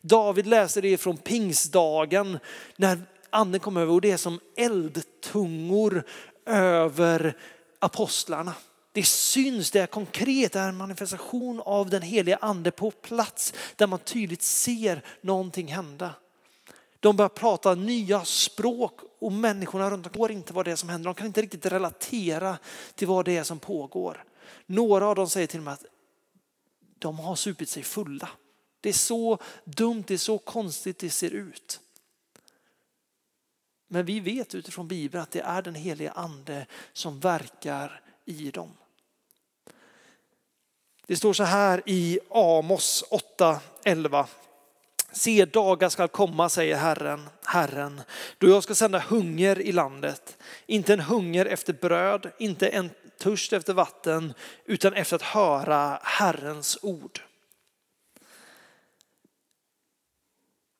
David 0.00 0.46
läser 0.46 0.82
det 0.82 0.98
från 0.98 1.16
pingstdagen 1.16 2.38
när 2.76 3.02
anden 3.30 3.60
kom 3.60 3.76
över 3.76 3.92
och 3.92 4.00
det 4.00 4.10
är 4.10 4.16
som 4.16 4.40
eldtungor 4.56 6.04
över 6.46 7.36
apostlarna. 7.78 8.54
Det 8.92 9.06
syns, 9.06 9.70
det 9.70 9.80
är 9.80 9.86
konkret, 9.86 10.52
det 10.52 10.60
är 10.60 10.68
en 10.68 10.76
manifestation 10.76 11.60
av 11.60 11.90
den 11.90 12.02
heliga 12.02 12.38
ande 12.40 12.70
på 12.70 12.90
plats 12.90 13.54
där 13.76 13.86
man 13.86 13.98
tydligt 13.98 14.42
ser 14.42 15.02
någonting 15.20 15.68
hända. 15.68 16.14
De 17.00 17.16
börjar 17.16 17.28
prata 17.28 17.74
nya 17.74 18.24
språk 18.24 19.00
och 19.18 19.32
människorna 19.32 19.90
runt 19.90 20.06
omkring 20.06 20.38
inte 20.38 20.52
vad 20.52 20.64
det 20.64 20.72
är 20.72 20.76
som 20.76 20.88
händer. 20.88 21.08
De 21.08 21.14
kan 21.14 21.26
inte 21.26 21.42
riktigt 21.42 21.66
relatera 21.66 22.58
till 22.94 23.08
vad 23.08 23.24
det 23.24 23.36
är 23.36 23.44
som 23.44 23.58
pågår. 23.58 24.24
Några 24.66 25.06
av 25.06 25.14
dem 25.14 25.28
säger 25.28 25.46
till 25.46 25.60
och 25.60 25.64
med 25.64 25.74
att 25.74 25.84
de 26.98 27.18
har 27.18 27.36
supit 27.36 27.68
sig 27.68 27.82
fulla. 27.82 28.28
Det 28.80 28.88
är 28.88 28.92
så 28.92 29.38
dumt, 29.64 30.04
det 30.06 30.14
är 30.14 30.18
så 30.18 30.38
konstigt 30.38 30.98
det 30.98 31.10
ser 31.10 31.30
ut. 31.30 31.80
Men 33.88 34.04
vi 34.04 34.20
vet 34.20 34.54
utifrån 34.54 34.88
Bibeln 34.88 35.22
att 35.22 35.30
det 35.30 35.40
är 35.40 35.62
den 35.62 35.74
heliga 35.74 36.10
ande 36.10 36.66
som 36.92 37.20
verkar 37.20 38.00
i 38.24 38.50
dem. 38.50 38.72
Det 41.06 41.16
står 41.16 41.32
så 41.32 41.44
här 41.44 41.82
i 41.86 42.18
Amos 42.30 43.04
8.11. 43.38 44.26
Se 45.18 45.44
dagar 45.44 45.88
skall 45.88 46.08
komma, 46.08 46.48
säger 46.48 46.76
Herren, 46.76 47.28
Herren, 47.44 48.00
då 48.38 48.48
jag 48.48 48.62
ska 48.62 48.74
sända 48.74 48.98
hunger 48.98 49.60
i 49.60 49.72
landet. 49.72 50.38
Inte 50.66 50.92
en 50.92 51.00
hunger 51.00 51.46
efter 51.46 51.72
bröd, 51.72 52.32
inte 52.38 52.68
en 52.68 52.90
törst 53.18 53.52
efter 53.52 53.72
vatten, 53.72 54.34
utan 54.64 54.94
efter 54.94 55.16
att 55.16 55.22
höra 55.22 56.00
Herrens 56.02 56.78
ord. 56.82 57.20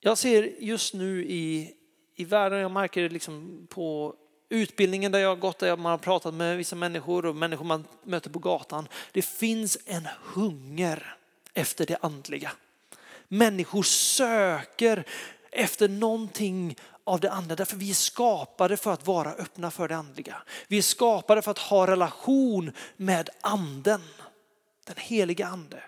Jag 0.00 0.18
ser 0.18 0.42
just 0.58 0.94
nu 0.94 1.24
i, 1.24 1.74
i 2.16 2.24
världen, 2.24 2.58
jag 2.58 2.70
märker 2.70 3.02
det 3.02 3.08
liksom 3.08 3.66
på 3.70 4.14
utbildningen 4.48 5.12
där 5.12 5.18
jag 5.18 5.28
har 5.28 5.36
gått, 5.36 5.58
där 5.58 5.76
man 5.76 5.90
har 5.90 5.98
pratat 5.98 6.34
med 6.34 6.56
vissa 6.56 6.76
människor 6.76 7.26
och 7.26 7.36
människor 7.36 7.64
man 7.64 7.84
möter 8.04 8.30
på 8.30 8.38
gatan. 8.38 8.88
Det 9.12 9.22
finns 9.22 9.78
en 9.86 10.08
hunger 10.34 11.16
efter 11.54 11.86
det 11.86 11.96
andliga. 12.00 12.50
Människor 13.28 13.82
söker 13.82 15.04
efter 15.50 15.88
någonting 15.88 16.76
av 17.04 17.20
det 17.20 17.30
andliga. 17.30 17.56
Därför 17.56 17.76
vi 17.76 17.90
är 17.90 17.94
skapade 17.94 18.76
för 18.76 18.92
att 18.92 19.06
vara 19.06 19.32
öppna 19.32 19.70
för 19.70 19.88
det 19.88 19.96
andliga. 19.96 20.42
Vi 20.68 20.78
är 20.78 20.82
skapade 20.82 21.42
för 21.42 21.50
att 21.50 21.58
ha 21.58 21.86
relation 21.86 22.72
med 22.96 23.30
anden, 23.40 24.00
den 24.84 24.96
heliga 24.98 25.46
ande. 25.46 25.82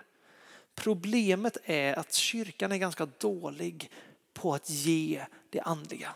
Problemet 0.75 1.57
är 1.63 1.99
att 1.99 2.13
kyrkan 2.13 2.71
är 2.71 2.77
ganska 2.77 3.07
dålig 3.17 3.91
på 4.33 4.53
att 4.53 4.69
ge 4.69 5.25
det 5.49 5.61
andliga. 5.61 6.09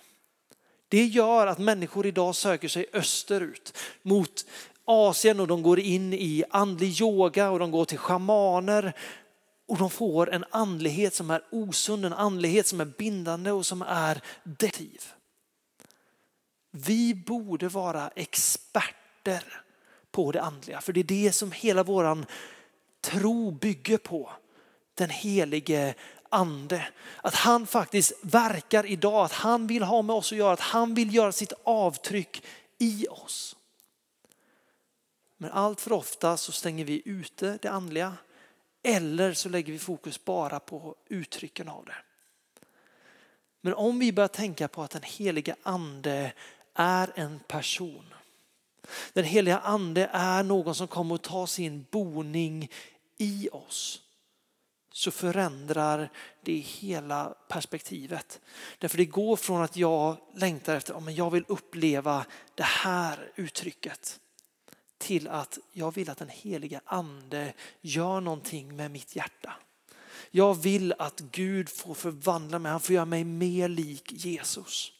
Det 0.87 1.05
gör 1.05 1.47
att 1.47 1.59
människor 1.59 2.05
idag 2.05 2.35
söker 2.35 2.67
sig 2.67 2.85
österut 2.93 3.77
mot 4.01 4.45
Asien 4.85 5.39
och 5.39 5.47
de 5.47 5.63
går 5.63 5.79
in 5.79 6.13
i 6.13 6.43
andlig 6.49 7.01
yoga 7.01 7.49
och 7.49 7.59
de 7.59 7.71
går 7.71 7.85
till 7.85 7.97
shamaner 7.97 8.93
och 9.67 9.77
de 9.77 9.89
får 9.89 10.33
en 10.33 10.45
andlighet 10.49 11.13
som 11.13 11.31
är 11.31 11.43
osund, 11.51 12.05
en 12.05 12.13
andlighet 12.13 12.67
som 12.67 12.81
är 12.81 12.85
bindande 12.85 13.51
och 13.51 13.65
som 13.65 13.81
är 13.81 14.21
destruktiv. 14.43 15.01
Vi 16.71 17.15
borde 17.15 17.67
vara 17.67 18.07
experter 18.15 19.61
på 20.11 20.31
det 20.31 20.41
andliga, 20.41 20.81
för 20.81 20.93
det 20.93 20.99
är 20.99 21.03
det 21.03 21.31
som 21.31 21.51
hela 21.51 21.83
våran 21.83 22.25
tro 23.01 23.51
bygger 23.51 23.97
på. 23.97 24.31
Den 24.93 25.09
helige 25.09 25.95
ande. 26.29 26.87
Att 27.17 27.35
han 27.35 27.67
faktiskt 27.67 28.13
verkar 28.21 28.85
idag, 28.85 29.25
att 29.25 29.31
han 29.31 29.67
vill 29.67 29.83
ha 29.83 30.01
med 30.01 30.15
oss 30.15 30.31
att 30.31 30.37
göra, 30.37 30.53
att 30.53 30.59
han 30.59 30.93
vill 30.93 31.15
göra 31.15 31.31
sitt 31.31 31.53
avtryck 31.63 32.43
i 32.77 33.07
oss. 33.09 33.55
Men 35.37 35.51
allt 35.51 35.81
för 35.81 35.91
ofta 35.91 36.37
så 36.37 36.51
stänger 36.51 36.85
vi 36.85 37.01
ute 37.05 37.57
det 37.61 37.69
andliga 37.69 38.13
eller 38.87 39.33
så 39.33 39.49
lägger 39.49 39.73
vi 39.73 39.79
fokus 39.79 40.25
bara 40.25 40.59
på 40.59 40.95
uttrycken 41.07 41.69
av 41.69 41.85
det. 41.85 41.95
Men 43.61 43.73
om 43.73 43.99
vi 43.99 44.13
börjar 44.13 44.27
tänka 44.27 44.67
på 44.67 44.83
att 44.83 44.91
den 44.91 45.03
heliga 45.03 45.55
ande 45.63 46.33
är 46.73 47.11
en 47.15 47.39
person. 47.47 48.13
Den 49.13 49.25
heliga 49.25 49.59
ande 49.59 50.09
är 50.13 50.43
någon 50.43 50.75
som 50.75 50.87
kommer 50.87 51.15
att 51.15 51.23
ta 51.23 51.47
sin 51.47 51.85
boning 51.91 52.71
i 53.17 53.49
oss. 53.51 54.01
Så 54.91 55.11
förändrar 55.11 56.09
det 56.41 56.57
hela 56.57 57.35
perspektivet. 57.47 58.41
Därför 58.79 58.97
det 58.97 59.05
går 59.05 59.35
från 59.35 59.61
att 59.61 59.77
jag 59.77 60.17
längtar 60.35 60.75
efter, 60.75 60.99
men 60.99 61.15
jag 61.15 61.31
vill 61.31 61.45
uppleva 61.47 62.25
det 62.55 62.63
här 62.63 63.31
uttrycket 63.35 64.19
till 64.97 65.27
att 65.27 65.59
jag 65.71 65.95
vill 65.95 66.09
att 66.09 66.17
den 66.17 66.29
heliga 66.29 66.81
ande 66.85 67.53
gör 67.81 68.21
någonting 68.21 68.75
med 68.75 68.91
mitt 68.91 69.15
hjärta. 69.15 69.53
Jag 70.31 70.53
vill 70.53 70.93
att 70.99 71.19
Gud 71.19 71.69
får 71.69 71.93
förvandla 71.93 72.59
mig, 72.59 72.71
han 72.71 72.79
får 72.79 72.95
göra 72.95 73.05
mig 73.05 73.23
mer 73.23 73.67
lik 73.67 74.11
Jesus. 74.11 74.91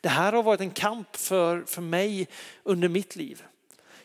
Det 0.00 0.08
här 0.08 0.32
har 0.32 0.42
varit 0.42 0.60
en 0.60 0.70
kamp 0.70 1.16
för, 1.16 1.64
för 1.66 1.82
mig 1.82 2.28
under 2.62 2.88
mitt 2.88 3.16
liv. 3.16 3.42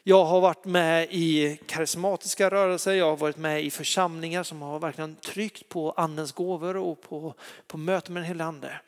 Jag 0.04 0.26
har 0.26 0.42
varit 0.42 0.66
med 0.66 1.08
i 1.12 1.60
karismatiska 1.68 2.50
rörelser, 2.50 2.94
jag 2.94 3.06
har 3.06 3.18
varit 3.18 3.38
med 3.38 3.64
i 3.64 3.72
församlingar 3.72 4.44
som 4.44 4.62
har 4.62 4.80
verkligen 4.80 5.16
tryckt 5.16 5.70
på 5.70 5.92
andens 5.92 6.32
gåvor 6.32 6.78
och 6.78 7.02
på, 7.02 7.34
på 7.68 7.78
möten 7.78 8.14
med 8.14 8.24
den 8.24 8.28
helige 8.28 8.46
ande. 8.46 8.80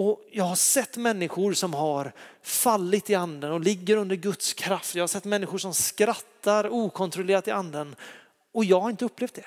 Och 0.00 0.24
jag 0.30 0.44
har 0.44 0.56
sett 0.56 0.96
människor 0.96 1.52
som 1.52 1.74
har 1.74 2.12
fallit 2.42 3.10
i 3.10 3.14
anden 3.14 3.52
och 3.52 3.60
ligger 3.60 3.96
under 3.96 4.16
Guds 4.16 4.54
kraft. 4.54 4.94
Jag 4.94 5.02
har 5.02 5.08
sett 5.08 5.24
människor 5.24 5.58
som 5.58 5.74
skrattar 5.74 6.68
okontrollerat 6.68 7.48
i 7.48 7.50
anden 7.50 7.96
och 8.52 8.64
jag 8.64 8.80
har 8.80 8.90
inte 8.90 9.04
upplevt 9.04 9.34
det. 9.34 9.46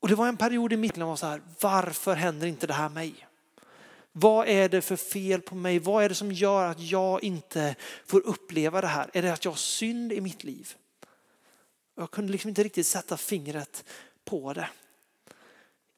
Och 0.00 0.08
det 0.08 0.14
var 0.14 0.28
en 0.28 0.36
period 0.36 0.72
i 0.72 0.76
mitt 0.76 0.96
liv 0.96 1.06
var 1.06 1.16
så 1.16 1.26
här, 1.26 1.42
varför 1.60 2.14
händer 2.14 2.46
inte 2.46 2.66
det 2.66 2.72
här 2.72 2.88
mig? 2.88 3.26
Vad 4.12 4.48
är 4.48 4.68
det 4.68 4.82
för 4.82 4.96
fel 4.96 5.40
på 5.40 5.54
mig? 5.54 5.78
Vad 5.78 6.04
är 6.04 6.08
det 6.08 6.14
som 6.14 6.32
gör 6.32 6.64
att 6.64 6.80
jag 6.80 7.24
inte 7.24 7.74
får 8.06 8.20
uppleva 8.26 8.80
det 8.80 8.86
här? 8.86 9.10
Är 9.12 9.22
det 9.22 9.32
att 9.32 9.44
jag 9.44 9.52
har 9.52 9.56
synd 9.56 10.12
i 10.12 10.20
mitt 10.20 10.44
liv? 10.44 10.74
Jag 11.96 12.10
kunde 12.10 12.32
liksom 12.32 12.48
inte 12.48 12.62
riktigt 12.62 12.86
sätta 12.86 13.16
fingret 13.16 13.84
på 14.24 14.52
det. 14.52 14.68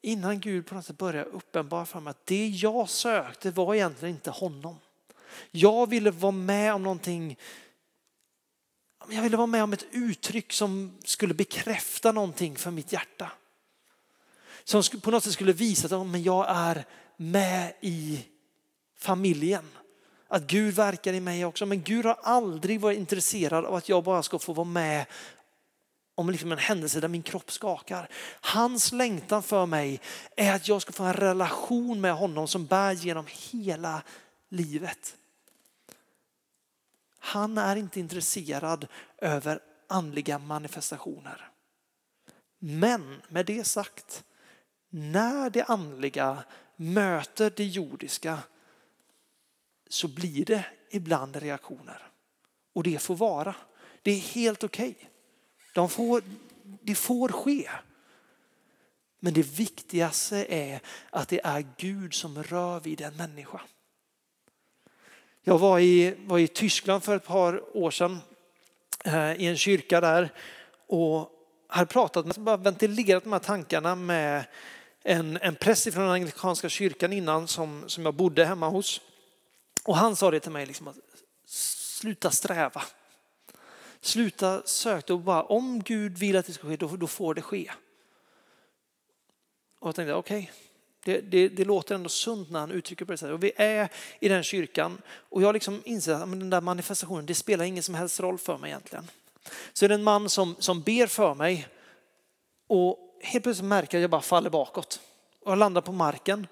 Innan 0.01 0.39
Gud 0.39 0.65
på 0.65 0.75
något 0.75 0.85
sätt 0.85 0.97
började 0.97 1.29
uppenbara 1.29 1.85
för 1.85 1.99
mig 1.99 2.11
att 2.11 2.25
det 2.25 2.47
jag 2.47 2.89
sökte 2.89 3.51
var 3.51 3.75
egentligen 3.75 4.15
inte 4.15 4.31
honom. 4.31 4.75
Jag 5.51 5.89
ville 5.89 6.11
vara 6.11 6.31
med 6.31 6.73
om 6.73 6.83
någonting 6.83 7.37
jag 9.09 9.21
ville 9.21 9.37
vara 9.37 9.47
med 9.47 9.63
om 9.63 9.73
ett 9.73 9.85
uttryck 9.91 10.53
som 10.53 10.97
skulle 11.03 11.33
bekräfta 11.33 12.11
någonting 12.11 12.55
för 12.55 12.71
mitt 12.71 12.93
hjärta. 12.93 13.31
Som 14.63 14.83
på 15.01 15.11
något 15.11 15.23
sätt 15.23 15.33
skulle 15.33 15.53
visa 15.53 15.95
att 15.95 16.25
jag 16.25 16.45
är 16.49 16.85
med 17.17 17.73
i 17.81 18.25
familjen. 18.97 19.69
Att 20.27 20.47
Gud 20.47 20.73
verkar 20.73 21.13
i 21.13 21.19
mig 21.19 21.45
också. 21.45 21.65
Men 21.65 21.83
Gud 21.83 22.05
har 22.05 22.17
aldrig 22.23 22.79
varit 22.79 22.97
intresserad 22.97 23.65
av 23.65 23.75
att 23.75 23.89
jag 23.89 24.03
bara 24.03 24.23
ska 24.23 24.39
få 24.39 24.53
vara 24.53 24.67
med 24.67 25.05
om 26.19 26.29
liksom 26.29 26.51
en 26.51 26.57
händelse 26.57 26.99
där 26.99 27.07
min 27.07 27.23
kropp 27.23 27.51
skakar. 27.51 28.09
Hans 28.41 28.91
längtan 28.91 29.43
för 29.43 29.65
mig 29.65 30.01
är 30.35 30.53
att 30.53 30.67
jag 30.67 30.81
ska 30.81 30.91
få 30.91 31.03
en 31.03 31.13
relation 31.13 32.01
med 32.01 32.13
honom 32.13 32.47
som 32.47 32.65
bär 32.65 32.91
genom 32.91 33.25
hela 33.27 34.03
livet. 34.49 35.17
Han 37.19 37.57
är 37.57 37.75
inte 37.75 37.99
intresserad 37.99 38.87
över 39.17 39.59
andliga 39.87 40.39
manifestationer. 40.39 41.51
Men 42.59 43.21
med 43.29 43.45
det 43.45 43.63
sagt, 43.63 44.23
när 44.89 45.49
det 45.49 45.63
andliga 45.63 46.43
möter 46.75 47.53
det 47.55 47.65
jordiska 47.65 48.39
så 49.89 50.07
blir 50.07 50.45
det 50.45 50.65
ibland 50.89 51.35
reaktioner. 51.35 52.07
Och 52.73 52.83
det 52.83 53.01
får 53.01 53.15
vara. 53.15 53.55
Det 54.01 54.11
är 54.11 54.19
helt 54.19 54.63
okej. 54.63 54.95
Okay. 54.97 55.09
De 55.73 55.89
får, 55.89 56.23
det 56.81 56.95
får 56.95 57.29
ske. 57.29 57.69
Men 59.19 59.33
det 59.33 59.41
viktigaste 59.41 60.45
är 60.49 60.79
att 61.09 61.29
det 61.29 61.41
är 61.43 61.65
Gud 61.77 62.13
som 62.13 62.43
rör 62.43 62.79
vid 62.79 63.01
en 63.01 63.15
människa. 63.15 63.61
Jag 65.41 65.57
var 65.57 65.79
i, 65.79 66.15
var 66.25 66.39
i 66.39 66.47
Tyskland 66.47 67.03
för 67.03 67.15
ett 67.15 67.25
par 67.25 67.77
år 67.77 67.91
sedan 67.91 68.19
eh, 69.05 69.33
i 69.33 69.45
en 69.45 69.57
kyrka 69.57 70.01
där 70.01 70.33
och 70.87 71.31
hade 71.67 71.85
pratat, 71.85 72.37
bara 72.37 72.57
ventilerat 72.57 73.23
de 73.23 73.33
här 73.33 73.39
tankarna 73.39 73.95
med 73.95 74.45
en, 75.03 75.37
en 75.37 75.55
präst 75.55 75.93
från 75.93 76.03
den 76.03 76.11
anglikanska 76.11 76.69
kyrkan 76.69 77.13
innan 77.13 77.47
som, 77.47 77.83
som 77.87 78.05
jag 78.05 78.13
bodde 78.13 78.45
hemma 78.45 78.69
hos. 78.69 79.01
Och 79.83 79.97
han 79.97 80.15
sa 80.15 80.31
det 80.31 80.39
till 80.39 80.51
mig, 80.51 80.65
liksom 80.65 80.87
att, 80.87 80.97
sluta 81.45 82.31
sträva. 82.31 82.81
Sluta 84.01 84.61
söka 84.65 85.13
och 85.13 85.19
bara 85.19 85.43
om 85.43 85.83
Gud 85.83 86.17
vill 86.17 86.37
att 86.37 86.45
det 86.45 86.53
ska 86.53 86.67
ske, 86.67 86.75
då, 86.75 86.87
då 86.87 87.07
får 87.07 87.33
det 87.33 87.41
ske. 87.41 87.71
Och 89.79 89.87
jag 89.87 89.95
tänkte 89.95 90.13
okej, 90.13 90.39
okay, 90.39 90.53
det, 91.03 91.21
det, 91.21 91.49
det, 91.49 91.65
låter 91.65 91.95
ändå 91.95 92.09
sunt 92.09 92.51
när 92.51 92.59
han 92.59 92.71
uttrycker 92.71 93.05
på 93.05 93.11
det 93.11 93.17
sättet. 93.17 93.33
Och 93.33 93.43
vi 93.43 93.51
är 93.55 93.89
i 94.19 94.29
den 94.29 94.43
kyrkan 94.43 95.01
och 95.07 95.41
jag 95.41 95.53
liksom 95.53 95.81
inser 95.85 96.13
att 96.13 96.19
den 96.19 96.49
där 96.49 96.61
manifestationen, 96.61 97.25
det 97.25 97.35
spelar 97.35 97.65
ingen 97.65 97.83
som 97.83 97.95
helst 97.95 98.19
roll 98.19 98.37
för 98.37 98.57
mig 98.57 98.69
egentligen. 98.69 99.07
Så 99.73 99.85
är 99.85 99.89
det 99.89 99.95
en 99.95 100.03
man 100.03 100.29
som, 100.29 100.55
som 100.59 100.81
ber 100.81 101.07
för 101.07 101.35
mig 101.35 101.67
och 102.67 102.97
helt 103.21 103.43
plötsligt 103.43 103.67
märker 103.67 103.97
jag 103.97 103.99
att 103.99 104.03
jag 104.03 104.09
bara 104.09 104.21
faller 104.21 104.49
bakåt 104.49 105.01
och 105.39 105.51
jag 105.51 105.57
landar 105.57 105.81
på 105.81 105.91
marken. 105.91 106.47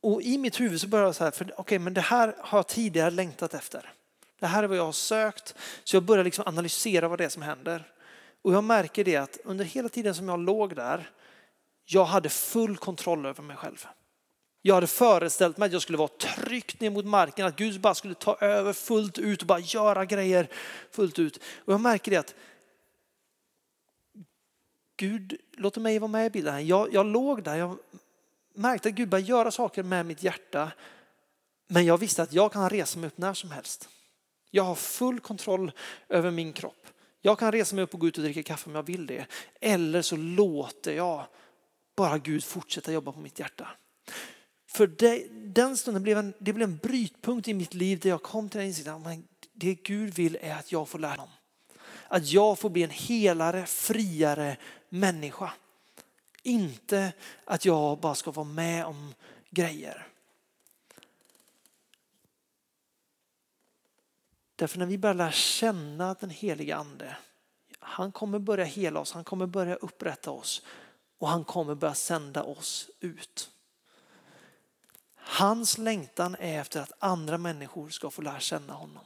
Och 0.00 0.22
i 0.22 0.38
mitt 0.38 0.60
huvud 0.60 0.80
så 0.80 0.88
börjar 0.88 1.06
jag 1.06 1.14
så 1.14 1.24
här, 1.24 1.30
för 1.30 1.44
okej 1.44 1.60
okay, 1.60 1.78
men 1.78 1.94
det 1.94 2.00
här 2.00 2.36
har 2.38 2.58
jag 2.58 2.66
tidigare 2.66 3.10
längtat 3.10 3.54
efter. 3.54 3.92
Det 4.38 4.46
här 4.46 4.62
är 4.62 4.66
vad 4.66 4.78
jag 4.78 4.84
har 4.84 4.92
sökt. 4.92 5.54
Så 5.84 5.96
jag 5.96 6.02
börjar 6.02 6.24
liksom 6.24 6.44
analysera 6.46 7.08
vad 7.08 7.18
det 7.18 7.24
är 7.24 7.28
som 7.28 7.42
händer. 7.42 7.92
Och 8.42 8.54
jag 8.54 8.64
märker 8.64 9.04
det 9.04 9.16
att 9.16 9.38
under 9.44 9.64
hela 9.64 9.88
tiden 9.88 10.14
som 10.14 10.28
jag 10.28 10.40
låg 10.40 10.76
där, 10.76 11.10
jag 11.84 12.04
hade 12.04 12.28
full 12.28 12.76
kontroll 12.76 13.26
över 13.26 13.42
mig 13.42 13.56
själv. 13.56 13.86
Jag 14.62 14.74
hade 14.74 14.86
föreställt 14.86 15.56
mig 15.56 15.66
att 15.66 15.72
jag 15.72 15.82
skulle 15.82 15.98
vara 15.98 16.08
tryckt 16.08 16.80
ner 16.80 16.90
mot 16.90 17.04
marken, 17.04 17.46
att 17.46 17.56
Gud 17.56 17.80
bara 17.80 17.94
skulle 17.94 18.14
ta 18.14 18.36
över 18.36 18.72
fullt 18.72 19.18
ut 19.18 19.40
och 19.40 19.46
bara 19.46 19.58
göra 19.58 20.04
grejer 20.04 20.48
fullt 20.90 21.18
ut. 21.18 21.36
Och 21.64 21.72
jag 21.72 21.80
märker 21.80 22.10
det 22.10 22.16
att 22.16 22.34
Gud 24.96 25.36
låter 25.52 25.80
mig 25.80 25.98
vara 25.98 26.10
med 26.10 26.26
i 26.26 26.30
bilden. 26.30 26.66
Jag, 26.66 26.94
jag 26.94 27.06
låg 27.06 27.42
där, 27.42 27.56
jag 27.56 27.78
märkte 28.54 28.88
att 28.88 28.94
Gud 28.94 29.08
började 29.08 29.28
göra 29.28 29.50
saker 29.50 29.82
med 29.82 30.06
mitt 30.06 30.22
hjärta. 30.22 30.72
Men 31.66 31.86
jag 31.86 31.98
visste 31.98 32.22
att 32.22 32.32
jag 32.32 32.52
kan 32.52 32.70
resa 32.70 32.98
mig 32.98 33.06
upp 33.06 33.18
när 33.18 33.34
som 33.34 33.50
helst. 33.50 33.88
Jag 34.50 34.62
har 34.62 34.74
full 34.74 35.20
kontroll 35.20 35.72
över 36.08 36.30
min 36.30 36.52
kropp. 36.52 36.86
Jag 37.20 37.38
kan 37.38 37.52
resa 37.52 37.74
mig 37.74 37.84
upp 37.84 37.94
och 37.94 38.00
gå 38.00 38.08
ut 38.08 38.18
och 38.18 38.24
dricka 38.24 38.42
kaffe 38.42 38.70
om 38.70 38.74
jag 38.74 38.82
vill 38.82 39.06
det. 39.06 39.26
Eller 39.60 40.02
så 40.02 40.16
låter 40.16 40.92
jag 40.92 41.26
bara 41.96 42.18
Gud 42.18 42.44
fortsätta 42.44 42.92
jobba 42.92 43.12
på 43.12 43.20
mitt 43.20 43.38
hjärta. 43.38 43.68
För 44.68 44.86
det, 44.86 45.26
den 45.30 45.76
stunden 45.76 46.02
blev 46.02 46.18
en, 46.18 46.34
det 46.38 46.52
blev 46.52 46.68
en 46.68 46.76
brytpunkt 46.76 47.48
i 47.48 47.54
mitt 47.54 47.74
liv 47.74 47.98
där 47.98 48.10
jag 48.10 48.22
kom 48.22 48.48
till 48.48 48.58
den 48.58 48.68
insikten 48.68 48.94
att 48.94 49.18
det 49.52 49.74
Gud 49.74 50.14
vill 50.14 50.38
är 50.40 50.54
att 50.54 50.72
jag 50.72 50.88
får 50.88 50.98
lära 50.98 51.10
honom. 51.10 51.28
Att 52.08 52.26
jag 52.26 52.58
får 52.58 52.70
bli 52.70 52.82
en 52.82 52.90
helare, 52.90 53.66
friare 53.66 54.56
människa. 54.88 55.52
Inte 56.42 57.12
att 57.44 57.64
jag 57.64 58.00
bara 58.00 58.14
ska 58.14 58.30
vara 58.30 58.46
med 58.46 58.84
om 58.84 59.14
grejer. 59.50 60.06
Därför 64.56 64.78
när 64.78 64.86
vi 64.86 64.98
börjar 64.98 65.14
lära 65.14 65.32
känna 65.32 66.14
den 66.20 66.30
heliga 66.30 66.76
ande, 66.76 67.16
han 67.78 68.12
kommer 68.12 68.38
börja 68.38 68.64
hela 68.64 69.00
oss, 69.00 69.12
han 69.12 69.24
kommer 69.24 69.46
börja 69.46 69.74
upprätta 69.74 70.30
oss 70.30 70.62
och 71.18 71.28
han 71.28 71.44
kommer 71.44 71.74
börja 71.74 71.94
sända 71.94 72.42
oss 72.42 72.90
ut. 73.00 73.50
Hans 75.14 75.78
längtan 75.78 76.36
är 76.40 76.60
efter 76.60 76.80
att 76.80 76.92
andra 76.98 77.38
människor 77.38 77.88
ska 77.88 78.10
få 78.10 78.22
lära 78.22 78.40
känna 78.40 78.72
honom. 78.72 79.04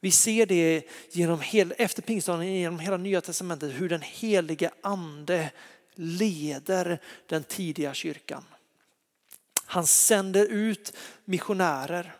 Vi 0.00 0.10
ser 0.10 0.46
det 0.46 0.88
genom 1.10 1.40
hel, 1.40 1.74
efter 1.78 2.02
pingstdagen 2.02 2.54
genom 2.54 2.78
hela 2.78 2.96
nya 2.96 3.20
testamentet 3.20 3.72
hur 3.72 3.88
den 3.88 4.02
heliga 4.02 4.70
ande 4.80 5.50
leder 5.94 7.00
den 7.26 7.44
tidiga 7.44 7.94
kyrkan. 7.94 8.44
Han 9.66 9.86
sänder 9.86 10.46
ut 10.46 10.96
missionärer. 11.24 12.16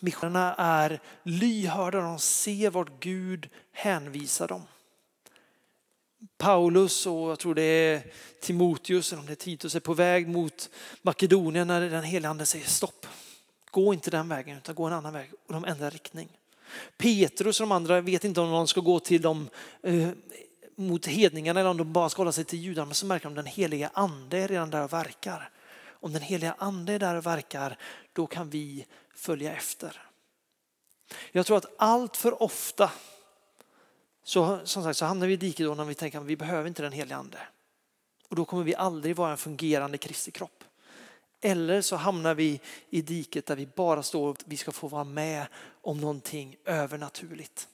Missionärerna 0.00 0.54
är 0.54 1.00
lyhörda, 1.22 2.00
de 2.00 2.18
ser 2.18 2.70
vart 2.70 3.00
Gud 3.00 3.48
hänvisar 3.72 4.48
dem. 4.48 4.62
Paulus 6.38 7.06
och 7.06 7.30
jag 7.30 7.38
tror 7.38 7.54
det 7.54 7.62
är 7.62 8.02
Timoteus, 8.40 9.12
eller 9.12 9.20
om 9.20 9.26
det 9.26 9.32
är 9.32 9.36
Titus, 9.36 9.74
är 9.74 9.80
på 9.80 9.94
väg 9.94 10.28
mot 10.28 10.70
Makedonien 11.02 11.66
när 11.66 11.80
den 11.80 12.04
helige 12.04 12.28
ande 12.28 12.46
säger 12.46 12.66
stopp. 12.66 13.06
Gå 13.70 13.94
inte 13.94 14.10
den 14.10 14.28
vägen 14.28 14.56
utan 14.56 14.74
gå 14.74 14.84
en 14.84 14.92
annan 14.92 15.12
väg 15.12 15.30
och 15.46 15.52
de 15.52 15.64
ändrar 15.64 15.90
riktning. 15.90 16.28
Petrus 16.96 17.60
och 17.60 17.66
de 17.66 17.72
andra 17.72 18.00
vet 18.00 18.24
inte 18.24 18.40
om 18.40 18.50
de 18.50 18.66
ska 18.68 18.80
gå 18.80 19.00
till 19.00 19.22
dem 19.22 19.48
eh, 19.82 20.08
mot 20.76 21.06
hedningarna 21.06 21.60
eller 21.60 21.70
om 21.70 21.76
de 21.76 21.92
bara 21.92 22.08
ska 22.08 22.20
hålla 22.20 22.32
sig 22.32 22.44
till 22.44 22.58
judarna. 22.58 22.86
Men 22.86 22.94
så 22.94 23.06
märker 23.06 23.24
de 23.24 23.32
att 23.32 23.44
den 23.44 23.52
heliga 23.52 23.90
ande 23.94 24.38
är 24.38 24.48
redan 24.48 24.70
där 24.70 24.84
och 24.84 24.92
verkar. 24.92 25.50
Om 26.00 26.12
den 26.12 26.22
heliga 26.22 26.54
ande 26.58 26.92
är 26.92 26.98
där 26.98 27.14
och 27.14 27.26
verkar, 27.26 27.78
då 28.18 28.26
kan 28.26 28.50
vi 28.50 28.86
följa 29.14 29.52
efter. 29.52 30.02
Jag 31.32 31.46
tror 31.46 31.56
att 31.56 31.74
allt 31.78 32.16
för 32.16 32.42
ofta 32.42 32.90
så, 34.22 34.60
som 34.64 34.82
sagt, 34.82 34.98
så 34.98 35.04
hamnar 35.04 35.26
vi 35.26 35.32
i 35.32 35.36
diket 35.36 35.66
då 35.66 35.74
när 35.74 35.84
vi 35.84 35.94
tänker 35.94 36.18
att 36.18 36.24
vi 36.24 36.36
behöver 36.36 36.68
inte 36.68 36.82
den 36.82 36.92
helige 36.92 37.16
ande. 37.16 37.38
Och 38.28 38.36
då 38.36 38.44
kommer 38.44 38.64
vi 38.64 38.74
aldrig 38.74 39.16
vara 39.16 39.30
en 39.30 39.36
fungerande 39.36 39.98
Kristi 39.98 40.30
kropp. 40.30 40.64
Eller 41.40 41.80
så 41.80 41.96
hamnar 41.96 42.34
vi 42.34 42.60
i 42.90 43.02
diket 43.02 43.46
där 43.46 43.56
vi 43.56 43.66
bara 43.66 44.02
står 44.02 44.28
och 44.28 44.36
vi 44.44 44.56
ska 44.56 44.72
få 44.72 44.88
vara 44.88 45.04
med 45.04 45.46
om 45.82 46.00
någonting 46.00 46.56
övernaturligt. 46.64 47.68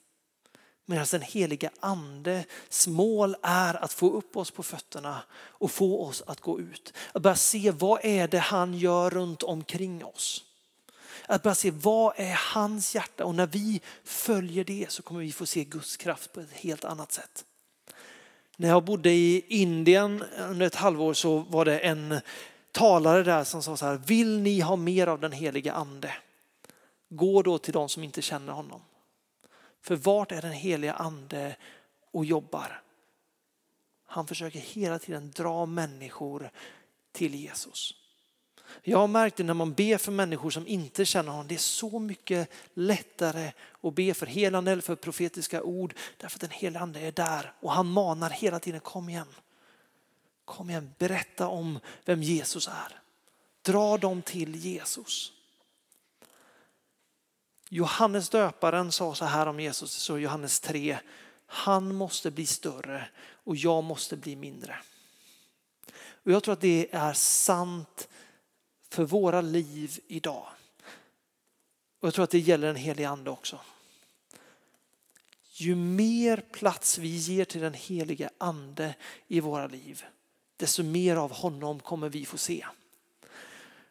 Medan 0.87 1.07
den 1.11 1.23
heliga 1.23 1.71
andes 1.81 2.87
mål 2.87 3.37
är 3.43 3.85
att 3.85 3.93
få 3.93 4.11
upp 4.11 4.37
oss 4.37 4.51
på 4.51 4.63
fötterna 4.63 5.23
och 5.33 5.71
få 5.71 6.05
oss 6.05 6.23
att 6.27 6.41
gå 6.41 6.61
ut. 6.61 6.93
Att 7.13 7.23
börja 7.23 7.37
se 7.37 7.71
vad 7.71 8.05
är 8.05 8.29
det 8.29 8.39
han 8.39 8.75
gör 8.75 9.11
runt 9.11 9.43
omkring 9.43 10.05
oss. 10.05 10.45
Att 11.27 11.43
börja 11.43 11.55
se 11.55 11.71
vad 11.71 12.13
är 12.17 12.39
hans 12.55 12.95
hjärta 12.95 13.25
och 13.25 13.35
när 13.35 13.47
vi 13.47 13.81
följer 14.05 14.65
det 14.65 14.91
så 14.91 15.03
kommer 15.03 15.21
vi 15.21 15.33
få 15.33 15.47
se 15.47 15.65
Guds 15.65 15.97
kraft 15.97 16.33
på 16.33 16.41
ett 16.41 16.53
helt 16.53 16.85
annat 16.85 17.13
sätt. 17.13 17.45
När 18.57 18.69
jag 18.69 18.85
bodde 18.85 19.11
i 19.11 19.45
Indien 19.49 20.25
under 20.39 20.67
ett 20.67 20.75
halvår 20.75 21.15
så 21.15 21.39
var 21.39 21.65
det 21.65 21.79
en 21.79 22.21
talare 22.73 23.23
där 23.23 23.45
som 23.45 23.63
sa 23.63 23.77
så 23.77 23.87
här, 23.87 23.97
vill 24.07 24.41
ni 24.41 24.61
ha 24.61 24.77
mer 24.77 25.07
av 25.07 25.21
den 25.21 25.33
heliga 25.33 25.73
ande? 25.73 26.15
Gå 27.09 27.43
då 27.43 27.59
till 27.59 27.73
de 27.73 27.89
som 27.89 28.05
inte 28.05 28.23
känner 28.23 28.53
honom. 28.53 28.81
För 29.85 29.97
vart 29.97 30.33
är 30.33 30.43
den 30.43 30.53
heliga 30.53 30.93
ande 30.93 31.57
och 32.11 32.25
jobbar? 32.25 32.83
Han 34.07 34.27
försöker 34.27 34.59
hela 34.59 34.99
tiden 34.99 35.31
dra 35.31 35.67
människor 35.67 36.51
till 37.13 37.35
Jesus. 37.35 37.95
Jag 38.83 38.99
har 38.99 39.09
märkt 39.09 39.37
det 39.37 39.45
när 39.45 39.55
man 39.55 39.73
ber 39.73 39.99
för 39.99 40.13
människor 40.13 40.51
som 40.51 40.67
inte 40.67 41.05
känner 41.05 41.31
honom. 41.31 41.49
Det 41.49 41.55
är 41.55 41.59
så 41.59 41.99
mycket 41.99 42.51
lättare 42.75 43.53
att 43.81 43.95
be 43.95 44.15
för 44.15 44.27
helande 44.27 44.73
eller 44.73 44.83
för 44.83 44.95
profetiska 44.95 45.63
ord. 45.63 45.95
Därför 46.17 46.37
att 46.37 46.41
den 46.41 46.51
helige 46.51 46.81
ande 46.81 47.01
är 47.01 47.13
där 47.13 47.53
och 47.61 47.73
han 47.73 47.87
manar 47.87 48.31
hela 48.31 48.61
tiden, 48.61 48.81
kom 48.81 49.09
igen. 49.09 49.35
Kom 50.45 50.71
igen, 50.71 50.95
berätta 50.99 51.49
om 51.49 51.79
vem 52.05 52.23
Jesus 52.23 52.69
är. 52.69 53.01
Dra 53.63 53.99
dem 53.99 54.23
till 54.23 54.55
Jesus. 54.55 55.33
Johannes 57.75 58.29
döparen 58.29 58.93
sa 58.93 59.15
så 59.15 59.25
här 59.25 59.47
om 59.47 59.61
Jesus, 59.61 59.93
så 59.93 60.19
Johannes 60.19 60.61
3. 60.61 60.99
Han 61.47 61.95
måste 61.95 62.31
bli 62.31 62.47
större 62.47 63.09
och 63.45 63.57
jag 63.57 63.85
måste 63.85 64.17
bli 64.17 64.37
mindre. 64.37 64.77
Och 66.25 66.33
jag 66.33 66.43
tror 66.43 66.53
att 66.53 66.61
det 66.61 66.89
är 66.93 67.13
sant 67.13 68.09
för 68.91 69.05
våra 69.05 69.41
liv 69.41 69.99
idag. 70.07 70.47
Och 72.01 72.07
jag 72.07 72.15
tror 72.15 72.23
att 72.23 72.31
det 72.31 72.39
gäller 72.39 72.67
den 72.67 72.77
helige 72.77 73.09
ande 73.09 73.31
också. 73.31 73.61
Ju 75.53 75.75
mer 75.75 76.37
plats 76.37 76.99
vi 76.99 77.09
ger 77.09 77.45
till 77.45 77.61
den 77.61 77.75
helige 77.75 78.31
ande 78.39 78.95
i 79.29 79.41
våra 79.41 79.67
liv, 79.67 80.05
desto 80.57 80.83
mer 80.83 81.17
av 81.17 81.33
honom 81.33 81.81
kommer 81.81 82.09
vi 82.09 82.27
få 82.27 82.39
se. 82.39 82.67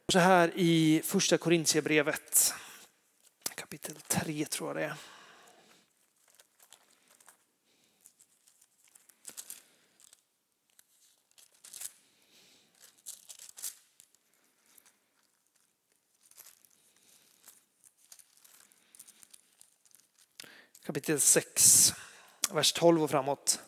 Så 0.08 0.20
här 0.20 0.52
i 0.56 1.02
första 1.06 1.38
Korintierbrevet 1.38 2.54
kapitel 3.74 3.96
3 4.08 4.46
tror 4.46 4.70
jag 4.70 4.76
det 4.76 4.84
är. 4.84 4.94
Kapitel 20.86 21.20
6, 21.20 21.94
vers 22.52 22.74
12 22.74 23.04
och 23.04 23.10
framåt. 23.10 23.60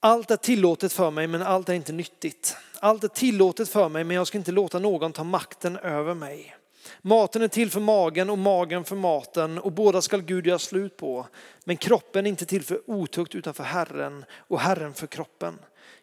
Allt 0.00 0.30
är 0.30 0.36
tillåtet 0.36 0.92
för 0.92 1.10
mig 1.10 1.26
men 1.26 1.42
allt 1.42 1.68
är 1.68 1.74
inte 1.74 1.92
nyttigt. 1.92 2.56
Allt 2.80 3.04
är 3.04 3.08
tillåtet 3.08 3.68
för 3.68 3.88
mig 3.88 4.04
men 4.04 4.16
jag 4.16 4.26
ska 4.26 4.38
inte 4.38 4.52
låta 4.52 4.78
någon 4.78 5.12
ta 5.12 5.24
makten 5.24 5.76
över 5.76 6.14
mig. 6.14 6.59
Maten 7.02 7.42
är 7.42 7.48
till 7.48 7.70
för 7.70 7.80
magen 7.80 8.30
och 8.30 8.38
magen 8.38 8.84
för 8.84 8.96
maten 8.96 9.58
och 9.58 9.72
båda 9.72 10.02
skall 10.02 10.22
Gud 10.22 10.46
göra 10.46 10.58
slut 10.58 10.96
på. 10.96 11.26
Men 11.64 11.76
kroppen 11.76 12.26
är 12.26 12.30
inte 12.30 12.46
till 12.46 12.62
för 12.62 12.80
otukt 12.86 13.34
utan 13.34 13.54
för 13.54 13.64
Herren 13.64 14.24
och 14.32 14.60
Herren 14.60 14.94
för 14.94 15.06
kroppen. 15.06 15.58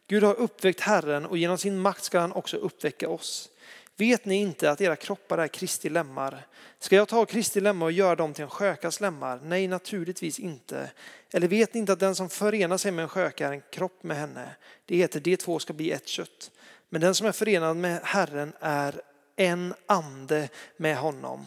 Gud 0.08 0.24
har 0.24 0.34
uppväckt 0.34 0.80
Herren 0.80 1.26
och 1.26 1.38
genom 1.38 1.58
sin 1.58 1.80
makt 1.80 2.04
ska 2.04 2.20
han 2.20 2.32
också 2.32 2.58
uppväcka 2.58 3.10
oss. 3.10 3.50
Vet 3.96 4.26
ni 4.26 4.36
inte 4.36 4.72
att 4.72 4.82
era 4.82 4.96
kroppar 4.96 5.38
är 5.38 5.48
Kristi 5.48 5.90
lemmar? 5.90 6.48
Ska 6.80 6.96
jag 6.96 7.08
ta 7.08 7.26
Kristi 7.26 7.62
lemmar 7.62 7.86
och 7.86 7.92
göra 7.92 8.16
dem 8.16 8.34
till 8.34 8.44
en 8.44 8.50
skökas 8.50 9.02
lemmar? 9.02 9.40
Nej, 9.44 9.68
naturligtvis 9.68 10.40
inte. 10.40 10.92
Eller 11.34 11.48
vet 11.48 11.74
ni 11.74 11.80
inte 11.80 11.94
att 11.94 12.00
den 12.00 12.16
som 12.16 12.30
förenar 12.30 12.78
sig 12.78 12.92
med 12.92 13.04
en 13.04 13.10
sköka 13.10 13.48
är 13.48 13.52
en 13.52 13.62
kropp 13.72 14.04
med 14.04 14.18
henne? 14.18 14.50
Det 14.86 14.96
heter 14.96 15.20
de 15.20 15.38
två 15.38 15.60
ska 15.60 15.74
bli 15.74 15.92
ett 15.92 16.08
kött. 16.08 16.52
Men 16.90 17.02
den 17.02 17.16
som 17.16 17.28
är 17.28 17.32
förenad 17.32 17.78
med 17.78 18.00
Herren 18.04 18.54
är 18.60 19.02
en 19.38 19.74
ande 19.86 20.50
med 20.78 20.98
honom. 20.98 21.46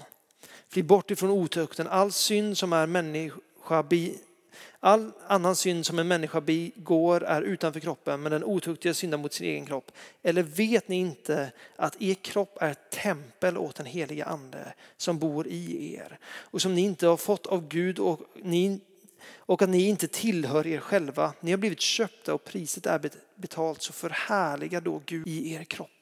Fly 0.68 0.82
bort 0.82 1.10
ifrån 1.10 1.30
otukten. 1.30 1.86
All 1.86 2.12
synd 2.12 2.58
som 2.58 2.72
är 2.72 2.86
människa 2.86 3.82
All 4.80 5.12
annan 5.26 5.56
synd 5.56 5.86
som 5.86 5.98
en 5.98 6.08
människa 6.08 6.40
begår 6.40 7.24
är 7.24 7.42
utanför 7.42 7.80
kroppen, 7.80 8.22
men 8.22 8.32
den 8.32 8.44
otuktiga 8.44 8.94
syndar 8.94 9.18
mot 9.18 9.32
sin 9.32 9.46
egen 9.46 9.66
kropp. 9.66 9.92
Eller 10.22 10.42
vet 10.42 10.88
ni 10.88 10.96
inte 10.96 11.52
att 11.76 12.02
er 12.02 12.14
kropp 12.14 12.58
är 12.60 12.70
ett 12.70 12.90
tempel 12.90 13.58
åt 13.58 13.76
den 13.76 13.86
heliga 13.86 14.24
ande 14.24 14.74
som 14.96 15.18
bor 15.18 15.46
i 15.46 15.94
er 15.94 16.18
och 16.24 16.62
som 16.62 16.74
ni 16.74 16.80
inte 16.80 17.06
har 17.06 17.16
fått 17.16 17.46
av 17.46 17.68
Gud 17.68 17.98
och, 17.98 18.20
ni, 18.42 18.80
och 19.36 19.62
att 19.62 19.68
ni 19.68 19.88
inte 19.88 20.08
tillhör 20.08 20.66
er 20.66 20.80
själva. 20.80 21.32
Ni 21.40 21.50
har 21.50 21.58
blivit 21.58 21.80
köpta 21.80 22.34
och 22.34 22.44
priset 22.44 22.86
är 22.86 23.10
betalt, 23.34 23.82
så 23.82 23.92
förhärliga 23.92 24.80
då 24.80 25.02
Gud 25.06 25.28
i 25.28 25.52
er 25.52 25.64
kropp. 25.64 25.99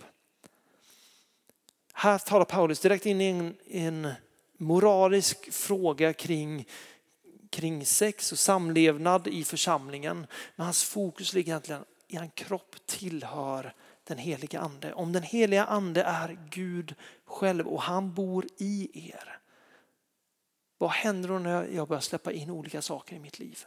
Här 2.01 2.19
talar 2.19 2.45
Paulus 2.45 2.81
direkt 2.81 3.07
in 3.07 3.21
i 3.21 3.25
en, 3.25 3.57
en 3.67 4.13
moralisk 4.59 5.53
fråga 5.53 6.13
kring 6.13 6.69
kring 7.51 7.87
sex 7.87 8.33
och 8.33 8.39
samlevnad 8.39 9.29
i 9.29 9.45
församlingen. 9.45 10.27
Men 10.57 10.65
hans 10.65 10.85
fokus 10.85 11.35
ligger 11.35 11.53
egentligen 11.53 11.85
i 12.09 12.17
en 12.17 12.31
kropp 12.31 12.77
tillhör 12.87 13.75
den 14.05 14.19
heliga 14.19 14.61
ande. 14.61 14.93
Om 14.93 15.13
den 15.13 15.23
heliga 15.23 15.65
ande 15.65 16.03
är 16.03 16.39
Gud 16.51 16.95
själv 17.25 17.69
och 17.69 17.83
han 17.83 18.15
bor 18.15 18.47
i 18.59 19.09
er. 19.11 19.39
Vad 20.79 20.91
händer 20.91 21.29
då 21.29 21.39
när 21.39 21.65
jag 21.65 21.89
börjar 21.89 22.01
släppa 22.01 22.33
in 22.33 22.51
olika 22.51 22.83
saker 22.83 23.17
i 23.17 23.19
mitt 23.19 23.39
liv? 23.39 23.65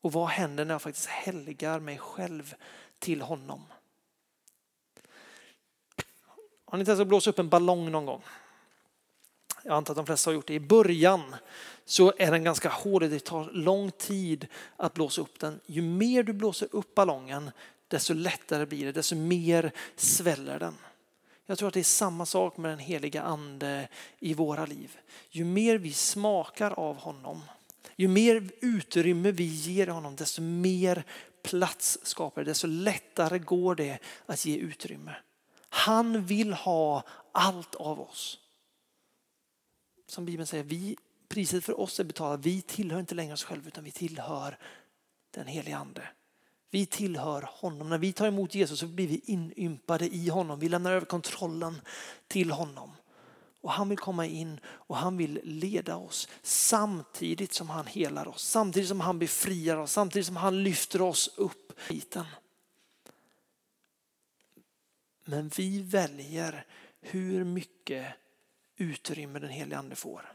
Och 0.00 0.12
vad 0.12 0.28
händer 0.28 0.64
när 0.64 0.74
jag 0.74 0.82
faktiskt 0.82 1.06
helgar 1.06 1.80
mig 1.80 1.98
själv 1.98 2.54
till 2.98 3.22
honom? 3.22 3.62
Har 6.70 6.78
ni 6.78 6.84
testat 6.84 7.00
att 7.00 7.08
blåsa 7.08 7.30
upp 7.30 7.38
en 7.38 7.48
ballong 7.48 7.90
någon 7.90 8.06
gång? 8.06 8.22
Jag 9.62 9.76
antar 9.76 9.92
att 9.92 9.96
de 9.96 10.06
flesta 10.06 10.30
har 10.30 10.34
gjort 10.34 10.46
det. 10.46 10.54
I 10.54 10.60
början 10.60 11.34
så 11.84 12.12
är 12.18 12.30
den 12.30 12.44
ganska 12.44 12.68
hård 12.68 13.02
och 13.02 13.10
det 13.10 13.24
tar 13.24 13.50
lång 13.52 13.90
tid 13.90 14.46
att 14.76 14.94
blåsa 14.94 15.20
upp 15.20 15.38
den. 15.38 15.60
Ju 15.66 15.82
mer 15.82 16.22
du 16.22 16.32
blåser 16.32 16.68
upp 16.72 16.94
ballongen 16.94 17.50
desto 17.88 18.14
lättare 18.14 18.66
blir 18.66 18.86
det, 18.86 18.92
desto 18.92 19.16
mer 19.16 19.72
sväller 19.96 20.58
den. 20.58 20.74
Jag 21.46 21.58
tror 21.58 21.68
att 21.68 21.74
det 21.74 21.80
är 21.80 21.84
samma 21.84 22.26
sak 22.26 22.56
med 22.56 22.70
den 22.70 22.78
heliga 22.78 23.22
ande 23.22 23.88
i 24.18 24.34
våra 24.34 24.66
liv. 24.66 24.98
Ju 25.30 25.44
mer 25.44 25.78
vi 25.78 25.92
smakar 25.92 26.70
av 26.70 26.96
honom, 26.96 27.42
ju 27.96 28.08
mer 28.08 28.50
utrymme 28.60 29.30
vi 29.30 29.44
ger 29.44 29.86
honom, 29.86 30.16
desto 30.16 30.42
mer 30.42 31.04
plats 31.42 31.98
skapar 32.02 32.44
det, 32.44 32.50
desto 32.50 32.66
lättare 32.66 33.38
går 33.38 33.74
det 33.74 33.98
att 34.26 34.46
ge 34.46 34.56
utrymme. 34.56 35.14
Han 35.68 36.24
vill 36.24 36.52
ha 36.52 37.02
allt 37.32 37.74
av 37.74 38.00
oss. 38.00 38.38
Som 40.06 40.24
Bibeln 40.24 40.46
säger, 40.46 40.64
vi 40.64 40.96
priset 41.28 41.64
för 41.64 41.80
oss 41.80 42.00
är 42.00 42.04
betalat. 42.04 42.40
Vi 42.46 42.62
tillhör 42.62 43.00
inte 43.00 43.14
längre 43.14 43.32
oss 43.32 43.44
själva 43.44 43.68
utan 43.68 43.84
vi 43.84 43.90
tillhör 43.90 44.58
den 45.30 45.46
helige 45.46 45.76
ande. 45.76 46.02
Vi 46.70 46.86
tillhör 46.86 47.48
honom. 47.52 47.88
När 47.88 47.98
vi 47.98 48.12
tar 48.12 48.26
emot 48.26 48.54
Jesus 48.54 48.80
så 48.80 48.86
blir 48.86 49.08
vi 49.08 49.20
inympade 49.24 50.14
i 50.14 50.28
honom. 50.28 50.58
Vi 50.58 50.68
lämnar 50.68 50.92
över 50.92 51.06
kontrollen 51.06 51.80
till 52.26 52.50
honom. 52.50 52.90
Och 53.60 53.72
han 53.72 53.88
vill 53.88 53.98
komma 53.98 54.26
in 54.26 54.60
och 54.66 54.96
han 54.96 55.16
vill 55.16 55.40
leda 55.44 55.96
oss 55.96 56.28
samtidigt 56.42 57.52
som 57.52 57.70
han 57.70 57.86
helar 57.86 58.28
oss. 58.28 58.42
Samtidigt 58.42 58.88
som 58.88 59.00
han 59.00 59.18
befriar 59.18 59.76
oss. 59.76 59.92
Samtidigt 59.92 60.26
som 60.26 60.36
han 60.36 60.62
lyfter 60.62 61.02
oss 61.02 61.30
upp 61.36 61.72
Biten. 61.88 62.24
Men 65.28 65.48
vi 65.48 65.82
väljer 65.82 66.66
hur 67.00 67.44
mycket 67.44 68.14
utrymme 68.76 69.38
den 69.38 69.50
helige 69.50 69.78
ande 69.78 69.96
får. 69.96 70.32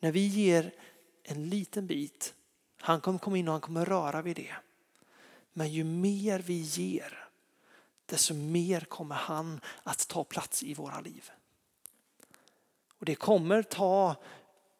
När 0.00 0.12
vi 0.12 0.26
ger 0.26 0.74
en 1.22 1.48
liten 1.48 1.86
bit. 1.86 2.34
Han 2.76 3.00
kommer 3.00 3.18
komma 3.18 3.38
in 3.38 3.48
och 3.48 3.52
han 3.52 3.60
kommer 3.60 3.84
röra 3.84 4.22
vid 4.22 4.36
det. 4.36 4.54
Men 5.52 5.68
ju 5.68 5.84
mer 5.84 6.38
vi 6.38 6.54
ger, 6.54 7.28
desto 8.06 8.34
mer 8.34 8.80
kommer 8.80 9.14
han 9.14 9.60
att 9.82 10.08
ta 10.08 10.24
plats 10.24 10.62
i 10.62 10.74
våra 10.74 11.00
liv. 11.00 11.30
Och 12.98 13.04
det 13.04 13.14
kommer 13.14 13.62
ta 13.62 14.16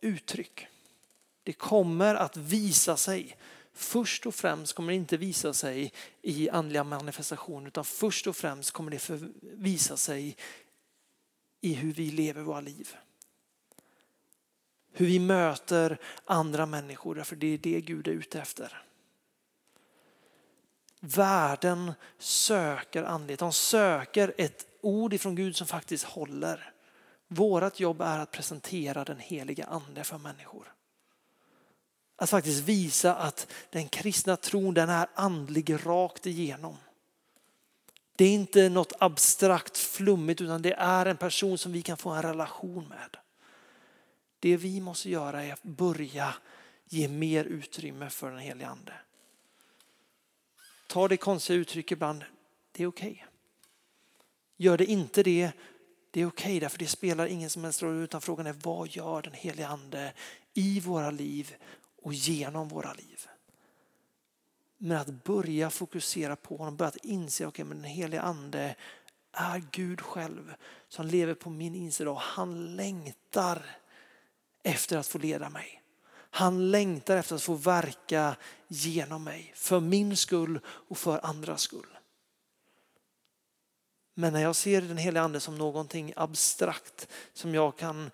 uttryck. 0.01 0.67
Det 1.43 1.53
kommer 1.53 2.15
att 2.15 2.37
visa 2.37 2.97
sig. 2.97 3.37
Först 3.79 4.27
och 4.27 4.35
främst 4.35 4.73
kommer 4.73 4.93
det 4.93 4.97
inte 4.97 5.17
visa 5.17 5.55
sig 5.55 5.93
i 6.23 6.51
andliga 6.51 6.85
manifestationer 6.85 7.67
utan 7.67 7.85
först 7.85 8.27
och 8.27 8.37
främst 8.37 8.71
kommer 8.71 8.91
det 8.91 9.11
visa 9.43 9.97
sig 9.97 10.37
i 11.61 11.75
hur 11.75 11.93
vi 11.93 12.11
lever 12.11 12.43
våra 12.43 12.61
liv. 12.61 12.97
Hur 14.93 15.07
vi 15.07 15.19
möter 15.19 15.99
andra 16.25 16.67
människor, 16.67 17.15
därför 17.15 17.37
det 17.37 17.47
är 17.47 17.59
det 17.59 17.81
Gud 17.81 18.09
är 18.09 18.13
ute 18.13 18.41
efter. 18.41 18.83
Världen 21.01 21.93
söker 22.19 23.03
andlighet, 23.03 23.41
de 23.41 23.53
söker 23.53 24.35
ett 24.39 24.67
ord 24.81 25.13
ifrån 25.13 25.35
Gud 25.35 25.57
som 25.57 25.67
faktiskt 25.67 26.05
håller. 26.05 26.73
Vårat 27.29 27.81
jobb 27.81 28.01
är 28.01 28.19
att 28.19 28.31
presentera 28.31 29.05
den 29.05 29.19
heliga 29.19 29.65
ande 29.65 30.05
för 30.05 30.19
människor. 30.19 30.75
Att 32.21 32.31
faktiskt 32.31 32.63
visa 32.63 33.15
att 33.15 33.53
den 33.71 33.89
kristna 33.89 34.37
tron 34.37 34.75
den 34.75 34.89
är 34.89 35.09
andlig 35.15 35.87
rakt 35.87 36.27
igenom. 36.27 36.77
Det 38.17 38.25
är 38.25 38.33
inte 38.33 38.69
något 38.69 38.93
abstrakt 38.99 39.79
flummigt 39.79 40.41
utan 40.41 40.63
det 40.63 40.73
är 40.73 41.07
en 41.07 41.17
person 41.17 41.59
som 41.59 41.73
vi 41.73 41.83
kan 41.83 41.97
få 41.97 42.11
en 42.11 42.23
relation 42.23 42.89
med. 42.89 43.17
Det 44.41 44.57
vi 44.57 44.81
måste 44.81 45.11
göra 45.11 45.45
är 45.45 45.53
att 45.53 45.63
börja 45.63 46.35
ge 46.85 47.09
mer 47.09 47.45
utrymme 47.45 48.11
för 48.11 48.31
den 48.31 48.39
helige 48.39 48.69
ande. 48.69 48.93
Ta 50.87 51.09
det 51.09 51.17
konstiga 51.17 51.59
uttrycket 51.59 51.93
ibland, 51.93 52.25
det 52.73 52.83
är 52.83 52.87
okej. 52.87 53.11
Okay. 53.11 53.25
Gör 54.57 54.79
det 54.79 54.85
inte 54.85 55.23
det, 55.23 55.51
det 56.11 56.21
är 56.21 56.27
okej 56.27 56.45
okay, 56.45 56.61
därför 56.61 56.79
det 56.79 56.87
spelar 56.87 57.27
ingen 57.27 57.51
som 57.51 57.65
helst 57.65 57.83
roll 57.83 58.03
utan 58.03 58.21
frågan 58.21 58.47
är 58.47 58.57
vad 58.63 58.89
gör 58.89 59.23
den 59.23 59.33
helige 59.33 59.69
ande 59.69 60.13
i 60.55 60.81
våra 60.81 61.11
liv 61.11 61.57
och 62.09 62.15
genom 62.15 62.69
våra 62.69 62.93
liv. 62.93 63.27
Men 64.79 64.97
att 64.97 65.25
börja 65.25 65.71
fokusera 65.71 66.37
på 66.37 66.57
honom, 66.57 66.77
börja 66.77 66.89
att 66.89 66.97
inse 66.97 67.45
att 67.45 67.49
okay, 67.49 67.65
den 67.65 67.85
helige 67.85 68.21
ande 68.21 68.75
är 69.33 69.63
Gud 69.71 70.01
själv 70.01 70.55
som 70.89 71.07
lever 71.07 71.35
på 71.35 71.51
min 71.51 71.75
insida 71.75 72.11
och 72.11 72.21
han 72.21 72.77
längtar 72.77 73.63
efter 74.63 74.99
att 74.99 75.07
få 75.07 75.19
leda 75.19 75.51
mig. 75.51 75.83
Han 76.31 76.71
längtar 76.71 77.17
efter 77.17 77.35
att 77.35 77.43
få 77.43 77.55
verka 77.55 78.37
genom 78.69 79.25
mig 79.25 79.53
för 79.55 79.81
min 79.81 80.17
skull 80.17 80.61
och 80.67 80.99
för 80.99 81.27
andras 81.27 81.61
skull. 81.61 81.99
Men 84.15 84.33
när 84.33 84.41
jag 84.41 84.57
ser 84.57 84.83
den 84.83 84.97
heliga 84.97 85.23
ande 85.23 85.41
som 85.41 85.59
någonting 85.59 86.13
abstrakt 86.17 87.09
som 87.33 87.55
jag 87.55 87.77
kan 87.77 88.11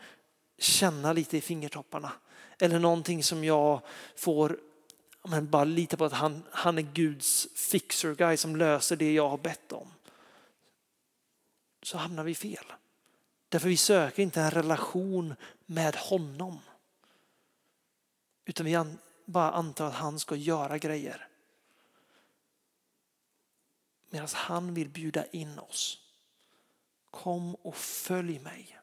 känna 0.59 1.13
lite 1.13 1.37
i 1.37 1.41
fingertopparna 1.41 2.13
eller 2.59 2.79
någonting 2.79 3.23
som 3.23 3.45
jag 3.45 3.81
får 4.17 4.59
men 5.29 5.51
bara 5.51 5.65
lita 5.65 5.97
på 5.97 6.05
att 6.05 6.13
han, 6.13 6.43
han 6.51 6.79
är 6.79 6.83
Guds 6.83 7.49
fixer 7.55 8.15
guy 8.15 8.37
som 8.37 8.57
löser 8.57 8.97
det 8.97 9.13
jag 9.13 9.29
har 9.29 9.39
bett 9.39 9.73
om. 9.73 9.93
Så 11.83 11.99
hamnar 11.99 12.25
vi 12.25 12.35
fel. 12.35 12.65
Därför 13.49 13.69
vi 13.69 13.77
söker 13.77 14.23
inte 14.23 14.41
en 14.41 14.51
relation 14.51 15.35
med 15.67 15.97
honom. 15.97 16.59
Utan 18.45 18.67
vi 18.67 18.85
bara 19.25 19.51
antar 19.51 19.87
att 19.87 19.95
han 19.95 20.19
ska 20.19 20.37
göra 20.37 20.79
grejer. 20.79 21.29
Medan 24.11 24.29
han 24.33 24.75
vill 24.75 24.89
bjuda 24.89 25.27
in 25.27 25.59
oss. 25.59 25.99
Kom 27.11 27.55
och 27.55 27.77
följ 27.77 28.39
mig. 28.39 28.79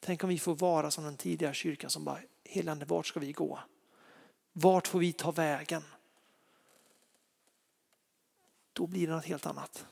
Tänk 0.00 0.24
om 0.24 0.30
vi 0.30 0.38
får 0.38 0.54
vara 0.54 0.90
som 0.90 1.04
den 1.04 1.16
tidiga 1.16 1.52
kyrkan 1.52 1.90
som 1.90 2.04
bara, 2.04 2.18
helande 2.44 2.84
vart 2.84 3.06
ska 3.06 3.20
vi 3.20 3.32
gå? 3.32 3.60
Vart 4.52 4.86
får 4.86 4.98
vi 4.98 5.12
ta 5.12 5.30
vägen? 5.30 5.82
Då 8.72 8.86
blir 8.86 9.06
det 9.06 9.12
något 9.12 9.24
helt 9.24 9.46
annat. 9.46 9.86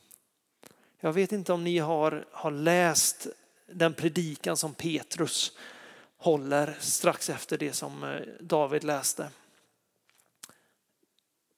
Jag 1.01 1.12
vet 1.12 1.33
inte 1.33 1.53
om 1.53 1.64
ni 1.64 1.79
har, 1.79 2.27
har 2.33 2.51
läst 2.51 3.27
den 3.66 3.94
predikan 3.94 4.57
som 4.57 4.75
Petrus 4.75 5.53
håller 6.16 6.77
strax 6.81 7.31
efter 7.31 7.59
det 7.59 7.73
som 7.73 8.05
eh, 8.05 8.21
David 8.40 8.85
läste. 8.85 9.31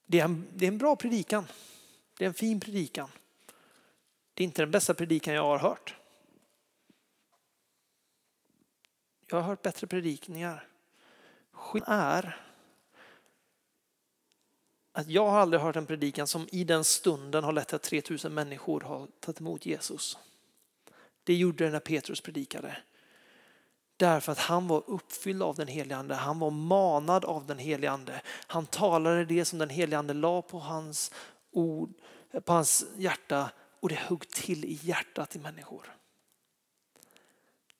Det 0.07 0.21
är, 0.21 0.25
en, 0.25 0.47
det 0.55 0.65
är 0.65 0.69
en 0.69 0.79
bra 0.79 0.97
predikan. 0.97 1.47
Det 2.19 2.25
är 2.25 2.29
en 2.29 2.35
fin 2.35 2.61
predikan. 2.61 3.09
Det 4.35 4.43
är 4.43 4.45
inte 4.45 4.63
den 4.63 4.71
bästa 4.71 4.95
predikan 4.95 5.35
jag 5.35 5.43
har 5.43 5.59
hört. 5.59 6.00
Jag 9.31 9.37
har 9.37 9.43
hört 9.43 9.63
bättre 9.63 9.87
predikningar. 9.87 10.69
Skillnaden 11.53 12.01
är 12.01 12.37
att 14.93 15.09
jag 15.09 15.31
har 15.31 15.39
aldrig 15.39 15.63
hört 15.63 15.77
en 15.77 15.87
predikan 15.87 16.27
som 16.27 16.49
i 16.53 16.65
den 16.65 16.85
stunden 16.85 17.45
har 17.45 17.53
lett 17.53 17.69
till 17.69 17.77
att 17.77 17.83
3000 17.83 18.35
människor 18.35 18.81
har 18.81 19.07
tagit 19.21 19.41
emot 19.41 19.67
Jesus. 19.67 20.19
Det 21.25 21.35
gjorde 21.35 21.65
det 21.65 21.71
när 21.71 21.81
Petrus 21.81 22.21
predikade. 22.21 22.77
Därför 23.97 24.33
att 24.33 24.39
han 24.39 24.69
var 24.69 24.83
uppfylld 24.87 25.43
av 25.43 25.57
den 25.57 25.69
helige 25.69 25.97
ande. 25.97 26.15
Han 26.15 26.39
var 26.39 26.51
manad 26.51 27.25
av 27.25 27.47
den 27.47 27.59
helige 27.59 27.91
ande. 27.91 28.23
Han 28.47 28.67
talade 28.67 29.25
det 29.25 29.45
som 29.45 29.59
den 29.59 29.71
helige 29.71 29.99
ande 29.99 30.15
la 30.15 30.43
på 30.43 30.59
hans 30.59 31.13
ord, 31.51 31.93
på 32.45 32.53
hans 32.53 32.87
hjärta 32.97 33.51
och 33.81 33.89
det 33.89 33.95
högg 33.95 34.29
till 34.29 34.65
i 34.65 34.79
hjärtat 34.83 35.37
i 35.37 35.39
människor. 35.39 36.00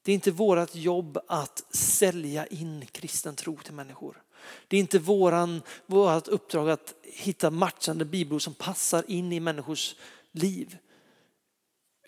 Det 0.03 0.13
är 0.13 0.15
inte 0.15 0.31
vårt 0.31 0.75
jobb 0.75 1.19
att 1.29 1.75
sälja 1.75 2.47
in 2.47 2.87
kristen 2.87 3.37
tro 3.37 3.57
till 3.57 3.75
människor. 3.75 4.23
Det 4.69 4.77
är 4.77 4.81
inte 4.81 4.99
våran, 4.99 5.63
vårt 5.87 6.29
uppdrag 6.29 6.71
att 6.71 6.95
hitta 7.03 7.51
matchande 7.51 8.05
bibelord 8.05 8.43
som 8.43 8.55
passar 8.55 9.05
in 9.11 9.33
i 9.33 9.41
människors 9.41 9.97
liv. 10.33 10.79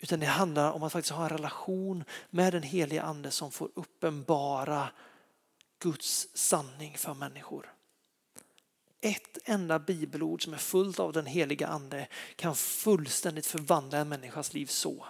Utan 0.01 0.19
det 0.19 0.25
handlar 0.25 0.71
om 0.71 0.83
att 0.83 0.91
faktiskt 0.91 1.13
ha 1.13 1.23
en 1.23 1.29
relation 1.29 2.03
med 2.29 2.53
den 2.53 2.63
helige 2.63 3.01
ande 3.01 3.31
som 3.31 3.51
får 3.51 3.69
uppenbara 3.75 4.89
Guds 5.79 6.27
sanning 6.33 6.97
för 6.97 7.13
människor. 7.13 7.73
Ett 9.01 9.37
enda 9.45 9.79
bibelord 9.79 10.43
som 10.43 10.53
är 10.53 10.57
fullt 10.57 10.99
av 10.99 11.13
den 11.13 11.25
heliga 11.25 11.67
ande 11.67 12.07
kan 12.35 12.55
fullständigt 12.55 13.45
förvandla 13.45 13.97
en 13.97 14.09
människas 14.09 14.53
liv 14.53 14.65
så. 14.65 15.05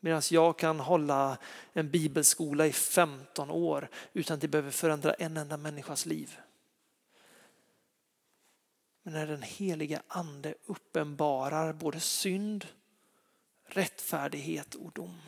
Medan 0.00 0.22
jag 0.30 0.58
kan 0.58 0.80
hålla 0.80 1.38
en 1.72 1.90
bibelskola 1.90 2.66
i 2.66 2.72
15 2.72 3.50
år 3.50 3.88
utan 4.12 4.34
att 4.34 4.40
det 4.40 4.48
behöver 4.48 4.70
förändra 4.70 5.14
en 5.14 5.36
enda 5.36 5.56
människas 5.56 6.06
liv. 6.06 6.38
Men 9.02 9.14
när 9.14 9.26
den 9.26 9.42
heliga 9.42 10.02
ande 10.08 10.54
uppenbarar 10.66 11.72
både 11.72 12.00
synd, 12.00 12.66
rättfärdighet 13.64 14.74
och 14.74 14.92
dom 14.92 15.20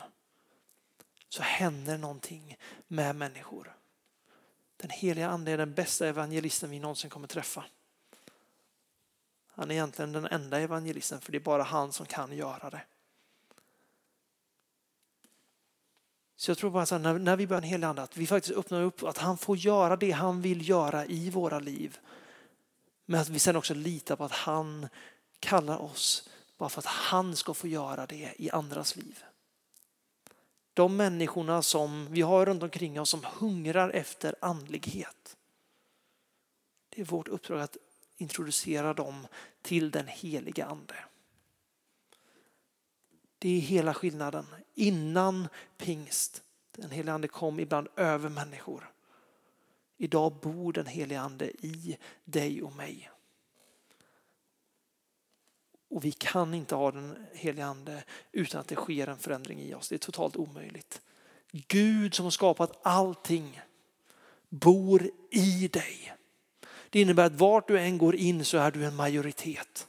så 1.29 1.43
händer 1.43 1.97
någonting 1.97 2.57
med 2.87 3.15
människor. 3.15 3.75
Den 4.77 4.89
heliga 4.89 5.29
ande 5.29 5.51
är 5.51 5.57
den 5.57 5.73
bästa 5.73 6.07
evangelisten 6.07 6.69
vi 6.69 6.79
någonsin 6.79 7.09
kommer 7.09 7.27
träffa. 7.27 7.65
Han 9.47 9.71
är 9.71 9.75
egentligen 9.75 10.11
den 10.11 10.25
enda 10.25 10.59
evangelisten 10.59 11.21
för 11.21 11.31
det 11.31 11.37
är 11.37 11.39
bara 11.39 11.63
han 11.63 11.91
som 11.91 12.05
kan 12.05 12.37
göra 12.37 12.69
det. 12.69 12.81
Så 16.41 16.51
jag 16.51 16.57
tror 16.57 16.69
bara 16.69 16.83
att 16.83 17.01
när, 17.01 17.19
när 17.19 17.35
vi 17.35 17.47
börjar 17.47 17.61
en 17.61 17.67
helig 17.67 17.87
ande 17.87 18.01
att 18.01 18.17
vi 18.17 18.27
faktiskt 18.27 18.57
öppnar 18.57 18.81
upp 18.81 19.03
att 19.03 19.17
han 19.17 19.37
får 19.37 19.57
göra 19.57 19.95
det 19.95 20.11
han 20.11 20.41
vill 20.41 20.69
göra 20.69 21.05
i 21.05 21.29
våra 21.29 21.59
liv. 21.59 21.99
Men 23.05 23.21
att 23.21 23.29
vi 23.29 23.39
sen 23.39 23.55
också 23.55 23.73
litar 23.73 24.15
på 24.15 24.23
att 24.23 24.31
han 24.31 24.87
kallar 25.39 25.77
oss 25.77 26.29
bara 26.57 26.69
för 26.69 26.79
att 26.79 26.85
han 26.85 27.35
ska 27.35 27.53
få 27.53 27.67
göra 27.67 28.05
det 28.05 28.33
i 28.37 28.49
andras 28.49 28.95
liv. 28.95 29.23
De 30.73 30.97
människorna 30.97 31.61
som 31.61 32.07
vi 32.11 32.21
har 32.21 32.45
runt 32.45 32.63
omkring 32.63 33.01
oss 33.01 33.09
som 33.09 33.25
hungrar 33.39 33.89
efter 33.89 34.35
andlighet. 34.41 35.37
Det 36.89 37.01
är 37.01 37.05
vårt 37.05 37.27
uppdrag 37.27 37.61
att 37.61 37.77
introducera 38.17 38.93
dem 38.93 39.27
till 39.61 39.91
den 39.91 40.07
heliga 40.07 40.65
ande. 40.65 40.95
Det 43.41 43.57
är 43.57 43.59
hela 43.59 43.93
skillnaden. 43.93 44.45
Innan 44.73 45.47
pingst, 45.77 46.43
den 46.71 46.91
heliga 46.91 47.13
ande 47.13 47.27
kom 47.27 47.59
ibland 47.59 47.87
över 47.95 48.29
människor. 48.29 48.91
Idag 49.97 50.33
bor 50.41 50.73
den 50.73 50.85
heliga 50.85 51.21
ande 51.21 51.65
i 51.65 51.97
dig 52.25 52.63
och 52.63 52.75
mig. 52.75 53.11
Och 55.89 56.05
vi 56.05 56.11
kan 56.11 56.53
inte 56.53 56.75
ha 56.75 56.91
den 56.91 57.25
heliga 57.33 57.65
ande 57.65 58.03
utan 58.31 58.61
att 58.61 58.67
det 58.67 58.75
sker 58.75 59.07
en 59.07 59.17
förändring 59.17 59.59
i 59.59 59.73
oss. 59.73 59.89
Det 59.89 59.95
är 59.95 59.99
totalt 59.99 60.35
omöjligt. 60.35 61.01
Gud 61.51 62.13
som 62.13 62.25
har 62.25 62.31
skapat 62.31 62.79
allting 62.83 63.61
bor 64.49 65.09
i 65.31 65.67
dig. 65.67 66.13
Det 66.89 67.01
innebär 67.01 67.25
att 67.25 67.35
vart 67.35 67.67
du 67.67 67.79
än 67.79 67.97
går 67.97 68.15
in 68.15 68.45
så 68.45 68.57
är 68.57 68.71
du 68.71 68.85
en 68.85 68.95
majoritet. 68.95 69.87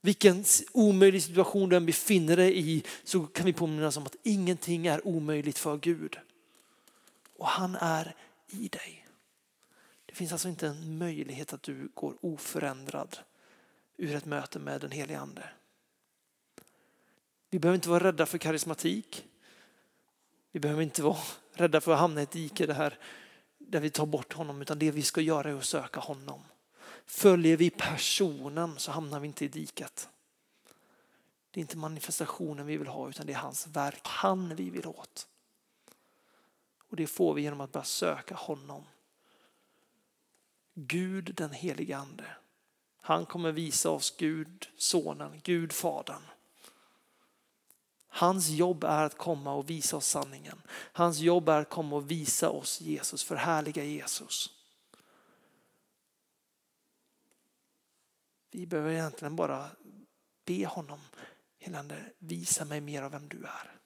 Vilken 0.00 0.44
omöjlig 0.72 1.22
situation 1.22 1.68
du 1.68 1.76
än 1.76 1.86
befinner 1.86 2.36
dig 2.36 2.70
i 2.70 2.82
så 3.04 3.26
kan 3.26 3.46
vi 3.46 3.52
påminnas 3.52 3.96
om 3.96 4.06
att 4.06 4.16
ingenting 4.22 4.86
är 4.86 5.06
omöjligt 5.06 5.58
för 5.58 5.76
Gud. 5.76 6.18
Och 7.36 7.46
han 7.46 7.74
är 7.74 8.14
i 8.48 8.68
dig. 8.68 9.06
Det 10.06 10.14
finns 10.14 10.32
alltså 10.32 10.48
inte 10.48 10.66
en 10.66 10.98
möjlighet 10.98 11.52
att 11.52 11.62
du 11.62 11.90
går 11.94 12.16
oförändrad 12.20 13.18
ur 13.96 14.14
ett 14.14 14.24
möte 14.24 14.58
med 14.58 14.80
den 14.80 14.90
helige 14.90 15.18
ande. 15.18 15.48
Vi 17.50 17.58
behöver 17.58 17.74
inte 17.74 17.88
vara 17.88 18.04
rädda 18.04 18.26
för 18.26 18.38
karismatik. 18.38 19.26
Vi 20.52 20.60
behöver 20.60 20.82
inte 20.82 21.02
vara 21.02 21.18
rädda 21.52 21.80
för 21.80 21.92
att 21.92 21.98
hamna 21.98 22.20
i 22.20 22.22
ett 22.22 22.30
dike 22.30 22.66
där 23.58 23.80
vi 23.80 23.90
tar 23.90 24.06
bort 24.06 24.32
honom, 24.32 24.62
utan 24.62 24.78
det 24.78 24.90
vi 24.90 25.02
ska 25.02 25.20
göra 25.20 25.50
är 25.50 25.54
att 25.54 25.64
söka 25.64 26.00
honom. 26.00 26.40
Följer 27.10 27.56
vi 27.56 27.70
personen 27.70 28.78
så 28.78 28.92
hamnar 28.92 29.20
vi 29.20 29.26
inte 29.26 29.44
i 29.44 29.48
diket. 29.48 30.08
Det 31.50 31.60
är 31.60 31.62
inte 31.62 31.76
manifestationen 31.76 32.66
vi 32.66 32.76
vill 32.76 32.86
ha 32.86 33.08
utan 33.08 33.26
det 33.26 33.32
är 33.32 33.36
hans 33.36 33.66
verk, 33.66 34.00
han 34.02 34.56
vi 34.56 34.70
vill 34.70 34.86
åt. 34.86 35.28
Och 36.90 36.96
det 36.96 37.06
får 37.06 37.34
vi 37.34 37.42
genom 37.42 37.60
att 37.60 37.72
börja 37.72 37.84
söka 37.84 38.34
honom. 38.34 38.84
Gud 40.74 41.34
den 41.34 41.52
helige 41.52 41.96
ande. 41.96 42.24
Han 43.00 43.26
kommer 43.26 43.52
visa 43.52 43.90
oss 43.90 44.16
Gud 44.16 44.68
sonen, 44.76 45.40
Gud 45.42 45.72
fadern. 45.72 46.22
Hans 48.08 48.48
jobb 48.48 48.84
är 48.84 49.04
att 49.04 49.18
komma 49.18 49.54
och 49.54 49.70
visa 49.70 49.96
oss 49.96 50.06
sanningen. 50.06 50.62
Hans 50.70 51.18
jobb 51.18 51.48
är 51.48 51.60
att 51.60 51.70
komma 51.70 51.96
och 51.96 52.10
visa 52.10 52.50
oss 52.50 52.80
Jesus, 52.80 53.24
förhärliga 53.24 53.84
Jesus. 53.84 54.59
Vi 58.50 58.66
behöver 58.66 58.90
egentligen 58.90 59.36
bara 59.36 59.70
be 60.44 60.66
honom, 60.66 61.00
helande, 61.58 62.12
visa 62.18 62.64
mig 62.64 62.80
mer 62.80 63.02
av 63.02 63.10
vem 63.10 63.28
du 63.28 63.44
är. 63.44 63.80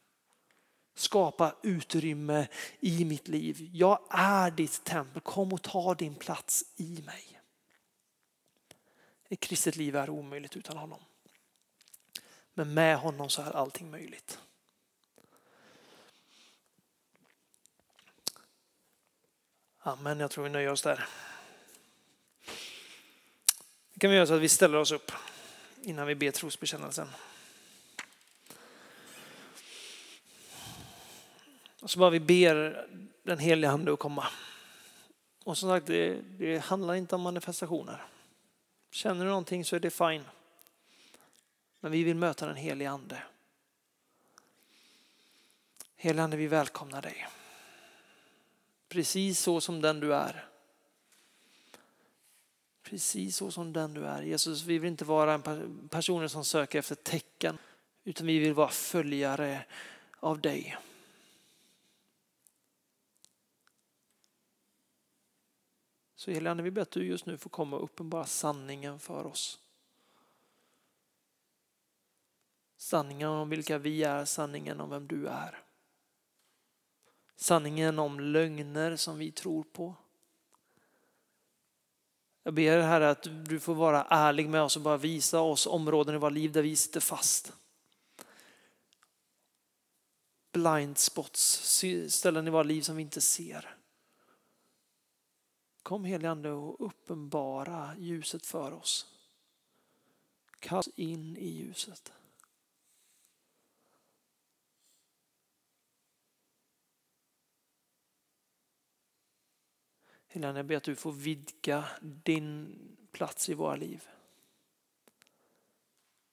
Skapa 0.94 1.56
utrymme 1.62 2.48
i 2.80 3.04
mitt 3.04 3.28
liv. 3.28 3.70
Jag 3.72 4.06
är 4.10 4.50
ditt 4.50 4.84
tempel, 4.84 5.22
kom 5.22 5.52
och 5.52 5.62
ta 5.62 5.94
din 5.94 6.14
plats 6.14 6.64
i 6.76 7.02
mig. 7.06 7.40
Ett 9.28 9.40
kristet 9.40 9.76
liv 9.76 9.96
är 9.96 10.10
omöjligt 10.10 10.56
utan 10.56 10.76
honom. 10.76 11.00
Men 12.54 12.74
med 12.74 12.98
honom 12.98 13.30
så 13.30 13.42
är 13.42 13.56
allting 13.56 13.90
möjligt. 13.90 14.38
Amen, 19.78 20.20
jag 20.20 20.30
tror 20.30 20.44
vi 20.44 20.50
nöjer 20.50 20.70
oss 20.70 20.82
där. 20.82 21.08
Det 23.94 24.00
kan 24.00 24.10
vi 24.10 24.16
göra 24.16 24.26
så 24.26 24.34
att 24.34 24.40
vi 24.40 24.48
ställer 24.48 24.78
oss 24.78 24.92
upp 24.92 25.12
innan 25.82 26.06
vi 26.06 26.14
ber 26.14 26.30
trosbekännelsen. 26.30 27.08
Och 31.80 31.90
så 31.90 31.98
bara 31.98 32.10
vi 32.10 32.20
ber 32.20 32.86
den 33.22 33.38
heliga 33.38 33.70
ande 33.70 33.92
att 33.92 33.98
komma. 33.98 34.26
Och 35.44 35.58
som 35.58 35.68
sagt, 35.68 35.86
det, 35.86 36.20
det 36.38 36.58
handlar 36.58 36.94
inte 36.94 37.14
om 37.14 37.20
manifestationer. 37.20 38.02
Känner 38.90 39.24
du 39.24 39.30
någonting 39.30 39.64
så 39.64 39.76
är 39.76 39.80
det 39.80 39.90
fine. 39.90 40.24
Men 41.80 41.92
vi 41.92 42.02
vill 42.02 42.16
möta 42.16 42.46
den 42.46 42.56
helige 42.56 42.90
ande. 42.90 43.22
Helige 45.96 46.22
ande, 46.22 46.36
vi 46.36 46.46
välkomnar 46.46 47.02
dig. 47.02 47.28
Precis 48.88 49.40
så 49.40 49.60
som 49.60 49.80
den 49.80 50.00
du 50.00 50.14
är. 50.14 50.48
Precis 52.84 53.36
så 53.36 53.50
som 53.50 53.72
den 53.72 53.94
du 53.94 54.06
är. 54.06 54.22
Jesus, 54.22 54.62
vi 54.62 54.78
vill 54.78 54.90
inte 54.90 55.04
vara 55.04 55.34
en 55.34 55.88
person 55.88 56.28
som 56.28 56.44
söker 56.44 56.78
efter 56.78 56.94
tecken, 56.94 57.58
utan 58.04 58.26
vi 58.26 58.38
vill 58.38 58.54
vara 58.54 58.68
följare 58.68 59.64
av 60.20 60.40
dig. 60.40 60.76
Så 66.14 66.30
helige 66.30 66.62
vi 66.62 66.70
ber 66.70 66.82
att 66.82 66.90
du 66.90 67.06
just 67.06 67.26
nu 67.26 67.38
får 67.38 67.50
komma 67.50 67.76
och 67.76 67.84
uppenbara 67.84 68.26
sanningen 68.26 68.98
för 68.98 69.26
oss. 69.26 69.60
Sanningen 72.76 73.28
om 73.28 73.48
vilka 73.48 73.78
vi 73.78 74.02
är, 74.02 74.24
sanningen 74.24 74.80
om 74.80 74.90
vem 74.90 75.06
du 75.06 75.28
är. 75.28 75.62
Sanningen 77.36 77.98
om 77.98 78.20
lögner 78.20 78.96
som 78.96 79.18
vi 79.18 79.32
tror 79.32 79.62
på. 79.62 79.94
Jag 82.46 82.54
ber 82.54 82.80
Herre 82.80 83.10
att 83.10 83.26
du 83.44 83.60
får 83.60 83.74
vara 83.74 84.04
ärlig 84.04 84.48
med 84.48 84.62
oss 84.62 84.76
och 84.76 84.82
bara 84.82 84.96
visa 84.96 85.40
oss 85.40 85.66
områden 85.66 86.14
i 86.14 86.18
våra 86.18 86.30
liv 86.30 86.52
där 86.52 86.62
vi 86.62 86.76
sitter 86.76 87.00
fast. 87.00 87.52
Blind 90.52 90.98
spots, 90.98 91.82
ställen 92.08 92.46
i 92.46 92.50
våra 92.50 92.62
liv 92.62 92.82
som 92.82 92.96
vi 92.96 93.02
inte 93.02 93.20
ser. 93.20 93.76
Kom 95.82 96.04
helige 96.04 96.30
Ande 96.30 96.50
och 96.50 96.86
uppenbara 96.86 97.96
ljuset 97.98 98.46
för 98.46 98.72
oss. 98.72 99.06
Kast 100.60 100.98
in 100.98 101.36
i 101.36 101.48
ljuset. 101.48 102.12
Helena, 110.34 110.58
jag 110.58 110.66
ber 110.66 110.76
att 110.76 110.82
du 110.82 110.96
får 110.96 111.12
vidga 111.12 111.84
din 112.00 112.78
plats 113.12 113.48
i 113.48 113.54
våra 113.54 113.76
liv. 113.76 114.08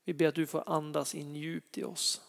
Vi 0.03 0.13
ber 0.13 0.27
att 0.27 0.35
du 0.35 0.47
får 0.47 0.63
andas 0.69 1.15
in 1.15 1.35
djupt 1.35 1.77
i 1.77 1.83
oss. 1.83 2.21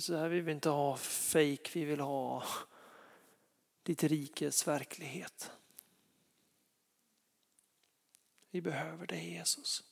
Så 0.00 0.16
här 0.16 0.28
vill 0.28 0.42
vi 0.42 0.52
inte 0.52 0.68
ha 0.68 0.96
fake, 0.96 1.70
vi 1.72 1.84
vill 1.84 2.00
ha 2.00 2.44
ditt 3.82 4.02
rikes 4.02 4.68
verklighet. 4.68 5.50
Vi 8.54 8.60
behöver 8.60 9.06
dig 9.06 9.32
Jesus. 9.32 9.84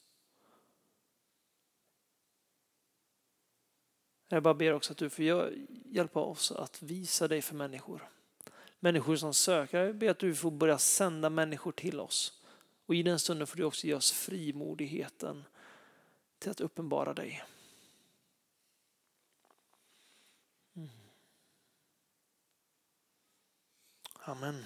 Jag 4.29 4.43
bara 4.43 4.55
ber 4.55 4.73
också 4.73 4.93
att 4.93 4.99
du 4.99 5.11
får 5.11 5.53
hjälpa 5.85 6.21
oss 6.21 6.53
att 6.53 6.83
visa 6.83 7.29
dig 7.29 7.43
för 7.43 7.55
människor. 7.55 8.09
Människor 8.81 9.17
som 9.17 9.35
söker. 9.35 9.85
Jag 9.85 9.97
ber 9.97 10.11
att 10.11 10.19
du 10.19 10.35
får 10.35 10.51
börja 10.51 10.79
sända 10.79 11.31
människor 11.31 11.73
till 11.73 12.01
oss. 12.01 12.43
Och 12.87 12.95
i 12.95 13.03
den 13.03 13.19
stunden 13.19 13.47
får 13.47 13.57
du 13.57 13.65
också 13.65 13.87
ge 13.87 13.95
oss 13.95 14.13
frimodigheten 14.13 15.45
till 16.39 16.51
att 16.51 16.61
uppenbara 16.61 17.15
dig. 17.15 17.45
Mm. 20.77 20.89
Amen. 24.15 24.65